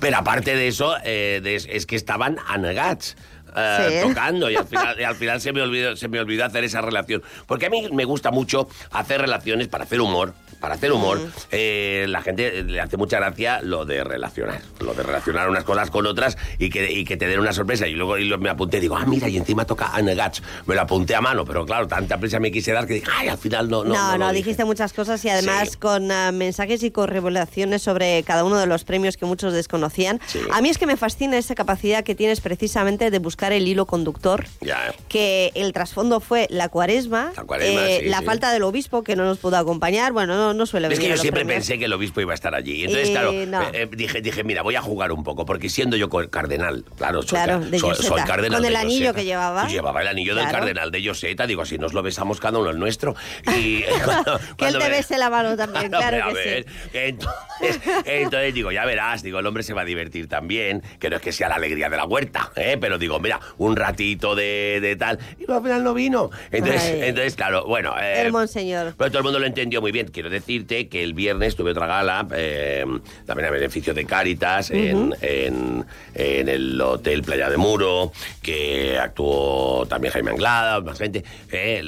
Pero 0.00 0.16
aparte 0.18 0.54
de 0.56 0.68
eso, 0.68 0.94
eh, 1.04 1.40
de- 1.42 1.56
es 1.56 1.86
que 1.86 1.96
estaban 1.96 2.36
anegats. 2.48 3.16
eh, 3.54 4.00
Sí. 4.00 4.08
tocando 4.08 4.50
y 4.50 4.56
al 4.56 4.66
final, 4.66 4.96
y 5.00 5.04
al 5.04 5.14
final 5.14 5.38
se, 5.42 5.52
me 5.52 5.60
olvidó, 5.60 5.94
se 5.94 6.08
me 6.08 6.18
olvidó 6.18 6.46
hacer 6.46 6.64
esa 6.64 6.80
relación. 6.80 7.22
Porque 7.46 7.66
a 7.66 7.68
mí 7.70 7.86
me 7.92 8.06
gusta 8.06 8.30
mucho 8.30 8.66
hacer 8.92 9.20
relaciones 9.20 9.68
para 9.68 9.84
hacer 9.84 10.00
humor. 10.00 10.32
Para 10.62 10.76
hacer 10.76 10.92
humor, 10.92 11.20
eh, 11.50 12.06
la 12.08 12.22
gente 12.22 12.62
le 12.62 12.80
hace 12.80 12.96
mucha 12.96 13.18
gracia 13.18 13.60
lo 13.62 13.84
de 13.84 14.04
relacionar. 14.04 14.62
Lo 14.78 14.94
de 14.94 15.02
relacionar 15.02 15.50
unas 15.50 15.64
cosas 15.64 15.90
con 15.90 16.06
otras 16.06 16.38
y 16.56 16.70
que, 16.70 16.92
y 16.92 17.04
que 17.04 17.16
te 17.16 17.26
den 17.26 17.40
una 17.40 17.52
sorpresa. 17.52 17.88
Y 17.88 17.94
luego 17.94 18.16
y 18.16 18.24
lo- 18.26 18.38
me 18.38 18.48
apunté 18.48 18.76
y 18.76 18.80
digo, 18.80 18.96
ah, 18.96 19.04
mira, 19.04 19.28
y 19.28 19.36
encima 19.36 19.64
toca 19.64 19.88
Anegats. 19.92 20.40
Me 20.66 20.76
lo 20.76 20.82
apunté 20.82 21.16
a 21.16 21.20
mano, 21.20 21.44
pero 21.44 21.66
claro, 21.66 21.88
tanta 21.88 22.16
prisa 22.18 22.38
me 22.38 22.52
quise 22.52 22.70
dar 22.70 22.86
que 22.86 22.94
dije, 22.94 23.06
ay, 23.12 23.26
al 23.26 23.38
final 23.38 23.68
no. 23.68 23.82
No, 23.82 23.92
No, 23.92 24.18
no, 24.18 24.28
dije". 24.28 24.44
dijiste 24.44 24.64
muchas 24.64 24.92
cosas 24.92 25.24
y 25.24 25.30
además 25.30 25.70
Sí. 25.72 25.78
con 25.78 26.12
ah, 26.12 26.30
mensajes 26.30 26.82
y 26.84 26.92
con 26.92 27.08
revelaciones 27.08 27.82
sobre 27.82 28.22
cada 28.22 28.44
uno 28.44 28.56
de 28.58 28.66
los 28.68 28.84
premios 28.84 29.16
que 29.16 29.26
muchos 29.26 29.52
desconocían. 29.52 30.20
Sí. 30.28 30.38
A 30.52 30.60
mí 30.60 30.68
es 30.68 30.78
que 30.78 30.86
me 30.86 30.96
fascina 30.96 31.38
esa 31.38 31.56
capacidad 31.56 32.04
que 32.04 32.14
tienes 32.14 32.40
precisamente 32.40 33.10
de 33.10 33.18
buscar 33.18 33.50
el 33.52 33.66
hilo 33.66 33.86
conductor. 33.86 34.44
Ya. 34.60 34.94
Que 35.08 35.50
el 35.56 35.72
trasfondo 35.72 36.20
fue 36.20 36.46
la 36.50 36.68
cuaresma, 36.68 37.32
La 37.36 37.42
cuaresma, 37.42 37.80
eh, 37.90 38.00
sí, 38.04 38.08
la 38.10 38.22
falta 38.22 38.52
del 38.52 38.62
obispo 38.62 39.02
que 39.02 39.16
no 39.16 39.24
nos 39.24 39.38
pudo 39.38 39.56
acompañar. 39.56 40.12
Bueno, 40.12 40.36
no, 40.36 40.51
no 40.54 40.66
suele 40.66 40.88
Es 40.88 40.94
que 40.94 41.04
venir 41.04 41.16
yo 41.16 41.22
siempre 41.22 41.44
premios. 41.44 41.66
pensé 41.66 41.78
que 41.78 41.84
el 41.86 41.92
obispo 41.92 42.20
iba 42.20 42.32
a 42.32 42.34
estar 42.34 42.54
allí. 42.54 42.84
Entonces, 42.84 43.08
Eh, 43.08 43.12
claro, 43.12 43.32
no. 43.32 43.62
eh, 43.62 43.70
eh, 43.82 43.88
dije, 43.90 44.20
dije, 44.20 44.44
mira, 44.44 44.62
voy 44.62 44.76
a 44.76 44.82
jugar 44.82 45.12
un 45.12 45.22
poco, 45.24 45.44
porque 45.46 45.68
siendo 45.68 45.96
yo 45.96 46.08
cardenal, 46.30 46.84
claro, 46.96 47.22
soy, 47.22 47.30
Claro, 47.30 47.60
de 47.60 47.78
soy, 47.78 48.22
cardenal 48.22 48.58
Con 48.58 48.66
el 48.66 48.72
de 48.72 48.78
anillo 48.78 49.14
que 49.14 49.24
llevaba. 49.24 49.66
Llevaba 49.68 50.02
el 50.02 50.08
anillo 50.08 50.34
del 50.34 50.46
cardenal 50.48 50.90
de 50.90 51.06
Joseta, 51.06 51.46
digo, 51.46 51.62
así 51.62 51.78
nos 51.78 51.92
lo 51.92 52.02
besamos 52.02 52.40
cada 52.40 52.58
uno 52.58 52.70
el 52.70 52.78
nuestro. 52.78 53.14
Y 53.56 53.82
cuando- 54.04 54.38
Que 54.56 54.66
él 54.66 54.72
te 54.74 54.78
me- 54.78 54.88
bese 54.90 55.18
la 55.18 55.30
mano 55.30 55.56
también, 55.56 55.88
claro 55.90 56.28
que 56.28 56.34
ver, 56.34 56.66
sí. 56.68 56.88
Entonces, 56.92 57.80
entonces 58.04 58.54
digo, 58.54 58.72
ya 58.72 58.84
verás, 58.84 59.22
digo, 59.22 59.38
el 59.38 59.46
hombre 59.46 59.62
se 59.62 59.72
va 59.74 59.82
a 59.82 59.84
divertir 59.84 60.28
también, 60.28 60.82
que 60.98 61.10
no 61.10 61.16
es 61.16 61.22
que 61.22 61.32
sea 61.32 61.48
la 61.48 61.56
alegría 61.56 61.88
de 61.88 61.96
la 61.96 62.04
huerta, 62.04 62.50
¿eh? 62.56 62.76
pero 62.80 62.98
digo, 62.98 63.18
mira, 63.20 63.40
un 63.58 63.76
ratito 63.76 64.34
de, 64.34 64.78
de 64.80 64.96
tal, 64.96 65.18
y 65.38 65.50
al 65.50 65.62
final 65.62 65.84
no 65.84 65.94
vino. 65.94 66.30
Entonces, 66.50 66.82
Ay. 66.82 67.00
entonces 67.04 67.34
claro, 67.36 67.64
bueno. 67.66 67.94
El 67.98 68.32
monseñor. 68.32 68.94
pero 68.96 69.10
todo 69.10 69.18
el 69.18 69.24
mundo 69.24 69.38
lo 69.38 69.46
entendió 69.46 69.80
muy 69.80 69.92
bien. 69.92 70.08
Quiero 70.08 70.28
decirte 70.42 70.88
que 70.88 71.02
el 71.02 71.14
viernes 71.14 71.56
tuve 71.56 71.70
otra 71.70 71.86
gala, 71.86 72.26
eh, 72.34 72.84
también 73.26 73.48
a 73.48 73.50
beneficio 73.52 73.94
de 73.94 74.04
Cáritas, 74.04 74.70
en, 74.70 75.14
en- 75.20 75.84
en 76.14 76.48
el 76.48 76.80
Hotel 76.80 77.22
Playa 77.22 77.48
de 77.48 77.56
Muro, 77.56 78.12
que 78.42 78.98
actuó 78.98 79.86
también 79.88 80.12
Jaime 80.12 80.32
Anglada, 80.32 80.80
más 80.80 80.98
gente, 80.98 81.20
eh, 81.50 81.80
eh, 81.80 81.82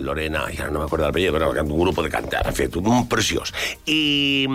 Lorena, 0.00 0.44
ya 0.56 0.68
no 0.68 0.78
me 0.80 0.84
acuerdo 0.84 1.04
del 1.06 1.10
apellido, 1.10 1.32
pero 1.32 1.50
un 1.50 1.80
grupo 1.80 2.02
de 2.02 2.10
cantar, 2.10 2.46
en 2.46 2.54
fin, 2.54 2.70
un 2.74 3.08
precioso. 3.08 3.52
Y, 3.86 4.46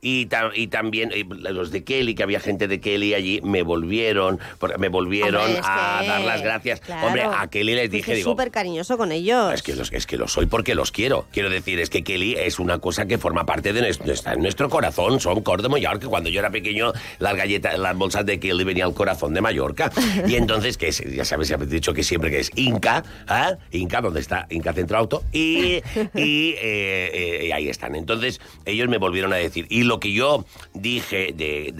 y, 0.00 0.28
y 0.54 0.66
también 0.68 1.10
eh, 1.12 1.24
los 1.28 1.70
de 1.70 1.82
Kelly, 1.84 2.14
que 2.14 2.22
había 2.22 2.40
gente 2.40 2.68
de 2.68 2.80
Kelly 2.80 3.14
allí, 3.14 3.40
me 3.42 3.62
volvieron, 3.62 4.38
me 4.78 4.88
volvieron 4.88 5.42
Hombre, 5.42 5.58
es 5.58 5.64
a 5.66 5.98
que- 6.02 6.06
dar 6.08 6.20
las 6.20 6.42
gracias. 6.42 6.80
claro. 6.80 7.06
Hombre, 7.06 7.22
a 7.24 7.46
Kelly 7.48 7.74
les 7.74 7.90
dije, 7.90 8.04
Fuiste 8.04 8.16
digo, 8.18 8.30
súper 8.30 8.50
cariñoso 8.50 8.96
con 8.98 9.10
ellos. 9.12 9.52
es 9.54 9.62
que, 9.62 9.74
los, 9.74 9.92
es 9.92 10.06
que 10.06 10.16
lo 10.16 10.28
soy 10.28 10.46
porque 10.46 10.74
los 10.74 10.92
quiero. 10.92 11.26
Quiero 11.32 11.50
decir, 11.50 11.80
es 11.80 11.90
que 11.90 12.04
Kelly 12.04 12.34
es 12.38 12.58
una 12.64 12.78
cosa 12.78 13.06
que 13.06 13.18
forma 13.18 13.44
parte 13.44 13.72
de 13.72 13.80
nuestro, 13.82 14.10
está 14.12 14.32
en 14.32 14.40
nuestro 14.42 14.68
corazón. 14.70 15.20
Son 15.20 15.42
cor 15.42 15.60
de 15.62 15.68
Mallorca. 15.68 16.08
Cuando 16.08 16.30
yo 16.30 16.40
era 16.40 16.50
pequeño, 16.50 16.92
las 17.18 17.36
galletas, 17.36 17.78
las 17.78 17.96
bolsas 17.96 18.24
de 18.24 18.40
Kelly 18.40 18.64
venían 18.64 18.88
al 18.88 18.94
corazón 18.94 19.34
de 19.34 19.40
Mallorca. 19.40 19.92
Y 20.26 20.36
entonces, 20.36 20.78
que 20.78 20.88
es, 20.88 21.00
ya 21.14 21.24
sabes, 21.24 21.48
ya 21.48 21.56
he 21.56 21.66
dicho 21.66 21.92
que 21.92 22.02
siempre 22.02 22.30
que 22.30 22.40
es 22.40 22.50
Inca, 22.56 23.04
¿ah? 23.28 23.52
Inca, 23.72 24.00
donde 24.00 24.20
está 24.20 24.46
Inca 24.48 24.72
Centro 24.72 24.96
Auto, 24.96 25.22
y, 25.32 25.82
y, 26.14 26.54
eh, 26.58 27.10
eh, 27.42 27.52
ahí 27.54 27.68
están. 27.68 27.94
Entonces, 27.94 28.40
ellos 28.64 28.88
me 28.88 28.96
volvieron 28.98 29.32
a 29.32 29.36
decir. 29.36 29.66
Y 29.68 29.82
lo 29.82 30.00
que 30.00 30.12
yo 30.12 30.46
dije 30.72 31.32
de, 31.34 31.72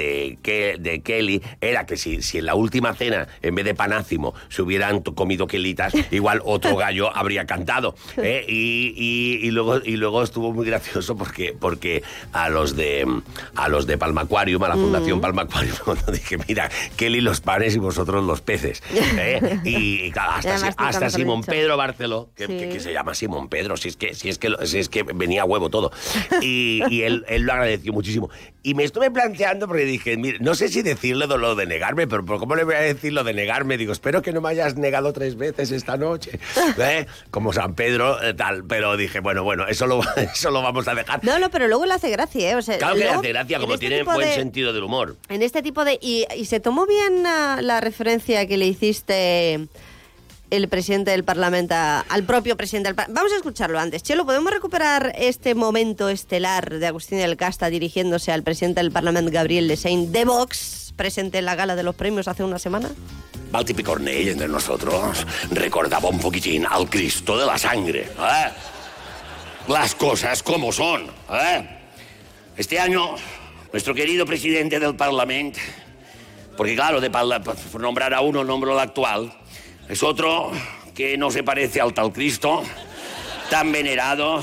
de, 0.79 1.00
Kelly 1.03 1.41
era 1.61 1.87
que 1.87 1.97
si, 1.97 2.21
si 2.23 2.38
en 2.38 2.47
la 2.47 2.55
última 2.55 2.93
cena, 2.95 3.29
en 3.43 3.55
vez 3.55 3.64
de 3.64 3.75
panácimo 3.75 4.35
se 4.50 4.61
hubieran 4.62 5.00
comido 5.00 5.47
quelitas, 5.47 5.95
igual 6.11 6.43
otro 6.45 6.76
gallo 6.76 7.14
habría 7.17 7.47
cantado. 7.47 7.95
¿eh? 8.19 8.45
Y, 8.49 8.93
y- 8.97 9.47
y 9.47 9.50
luego, 9.50 9.79
y 9.85 9.97
luego 9.97 10.23
estuvo 10.23 10.53
muy 10.53 10.67
gracioso 10.78 11.16
porque, 11.16 11.54
porque 11.59 12.02
a 12.33 12.49
los 12.49 12.75
de 12.76 13.07
a 13.54 13.69
los 13.69 13.87
de 13.87 13.97
Palmaquarium, 13.99 14.62
a 14.64 14.69
la 14.69 14.75
Fundación 14.75 15.21
Palmaquarium, 15.21 15.76
cuando 15.85 16.11
dije, 16.12 16.37
mira, 16.49 16.71
Kelly 16.97 17.21
los 17.21 17.40
panes 17.40 17.75
y 17.75 17.78
vosotros 17.78 18.25
los 18.25 18.40
peces. 18.40 18.83
¿eh? 18.93 19.61
Y, 19.64 20.04
y 20.07 20.11
claro, 20.11 20.33
hasta, 20.33 20.69
hasta 20.76 21.11
Simón. 21.11 21.43
Pedro 21.45 21.76
Barceló, 21.76 22.31
que, 22.35 22.47
Sí. 22.47 22.59
que- 22.59 22.69
que 22.75 22.81
se 22.81 22.93
llama 22.93 23.14
Simón 23.14 23.49
Pedro, 23.49 23.76
si 23.76 23.88
es 23.88 23.97
que, 23.97 24.14
si 24.14 24.28
es 24.28 24.38
que, 24.38 24.52
si 24.64 24.78
es 24.78 24.88
que 24.88 25.02
venía 25.04 25.43
a 25.43 25.45
huevo 25.45 25.71
todo. 25.71 25.93
Y, 26.40 26.83
y 26.90 27.02
él, 27.02 27.25
él 27.28 27.43
lo 27.43 27.52
agradeció 27.52 27.93
muchísimo. 27.93 28.28
Y 28.62 28.75
me 28.75 28.85
estuve 28.85 29.11
planteando 29.11 29.66
porque 29.69 29.85
dije, 29.85 30.16
mire, 30.16 30.38
no 30.40 30.54
sé 30.54 30.69
si 30.69 30.83
decirle 30.83 31.26
de 31.26 31.38
lo 31.38 31.54
de 31.54 31.66
negarme, 31.66 32.07
pero 32.07 32.25
¿por 32.25 32.38
¿cómo 32.38 32.54
le 32.57 32.64
voy 32.64 32.75
a 32.75 32.81
decir 32.81 33.12
lo 33.12 33.23
de 33.25 33.33
negarme? 33.35 33.76
Digo, 33.76 33.93
espero 33.93 34.21
que 34.23 34.33
no 34.33 34.40
me 34.40 34.49
hayas 34.49 34.76
negado 34.76 35.12
tres 35.12 35.37
veces 35.37 35.71
esta 35.71 35.97
noche. 35.97 36.38
¿eh? 36.78 37.07
Como 37.31 37.52
San 37.52 37.75
Pedro, 37.75 38.23
eh, 38.23 38.35
tal. 38.35 38.64
Pero 38.64 38.97
dije, 38.97 39.21
bueno, 39.21 39.45
bueno, 39.45 39.66
eso 39.69 39.87
lo, 39.87 40.00
eso 40.16 40.50
lo 40.50 40.62
vamos 40.64 40.88
a 40.88 40.94
dejar. 40.94 41.23
No, 41.25 41.38
no, 41.38 41.50
pero 41.50 41.68
luego 41.68 41.87
le 41.87 41.94
hace 41.94 42.11
gracia, 42.11 42.50
¿eh? 42.50 42.56
O 42.56 42.62
sea, 42.62 42.78
Claro 42.78 42.94
que 42.94 43.00
le 43.00 43.09
hace 43.11 43.28
gracia, 43.28 43.59
como 43.61 43.75
este 43.75 43.87
tiene 43.88 44.02
buen 44.02 44.18
de- 44.28 44.35
sentido 44.35 44.73
del 44.73 44.83
humor. 44.83 45.16
En 45.28 45.42
este 45.42 45.62
tipo 45.62 45.85
de... 45.85 45.99
Y, 46.02 46.25
y 46.37 46.47
se 46.47 46.59
tomó 46.61 46.87
bien 46.87 47.25
ah, 47.26 47.59
la 47.62 47.80
referencia 47.80 48.47
que 48.47 48.56
le 48.56 48.66
hiciste 48.66 49.68
el 50.50 50.68
presidente 50.68 51.11
del 51.11 51.25
Parlamento 51.25 51.75
al 51.75 52.23
propio 52.25 52.56
presidente 52.56 52.88
del 52.88 52.94
Parlamento. 52.94 53.18
Vamos 53.21 53.33
a 53.33 53.37
escucharlo 53.37 53.78
antes. 53.78 54.02
Chelo, 54.02 54.25
¿podemos 54.25 54.52
recuperar 54.52 55.12
este 55.18 55.54
momento 55.54 56.09
estelar 56.09 56.78
de 56.78 56.87
Agustín 56.87 57.18
del 57.18 57.37
Casta 57.37 57.71
dirigiéndose 57.71 58.30
al 58.30 58.42
presidente 58.42 58.80
del 58.80 58.92
Parlamento, 58.92 59.30
Gabriel 59.33 59.66
Lesein, 59.66 60.12
de 60.12 60.25
Vox, 60.25 60.92
presente 60.97 61.38
en 61.38 61.44
la 61.47 61.56
gala 61.56 61.75
de 61.76 61.83
los 61.83 61.94
premios 61.97 62.28
hace 62.28 62.44
una 62.44 62.59
semana? 62.59 62.90
Balti 63.50 63.73
Picornell 63.75 64.28
entre 64.28 64.49
nosotros 64.49 65.26
recordaba 65.50 66.09
un 66.09 66.18
poquitín 66.21 66.66
al 66.68 66.88
Cristo 66.90 67.37
de 67.38 67.47
la 67.47 67.56
sangre. 67.59 68.02
¿eh? 68.02 68.52
Las 69.68 69.94
cosas 69.94 70.42
como 70.42 70.73
son. 70.73 71.06
¿eh? 71.30 71.66
Este 72.56 72.78
año, 72.78 73.14
nuestro 73.73 73.94
querido 73.94 74.26
presidente 74.26 74.78
del 74.78 74.94
Parlamento, 74.94 75.59
porque 76.56 76.75
claro, 76.75 77.00
de 77.00 77.11
por 77.11 77.80
nombrar 77.80 78.12
a 78.12 78.21
uno, 78.21 78.44
nombro 78.44 78.73
al 78.73 78.80
actual, 78.80 79.33
es 79.88 80.02
otro 80.02 80.52
que 80.94 81.16
no 81.16 81.30
se 81.30 81.42
parece 81.42 81.80
al 81.80 81.94
tal 81.94 82.12
Cristo, 82.12 82.62
tan 83.49 83.73
venerado, 83.73 84.42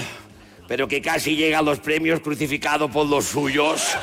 pero 0.68 0.88
que 0.88 1.02
casi 1.02 1.36
llega 1.36 1.60
a 1.60 1.62
los 1.62 1.80
premios 1.80 2.20
crucificado 2.22 2.90
por 2.90 3.06
los 3.06 3.26
suyos. 3.26 3.96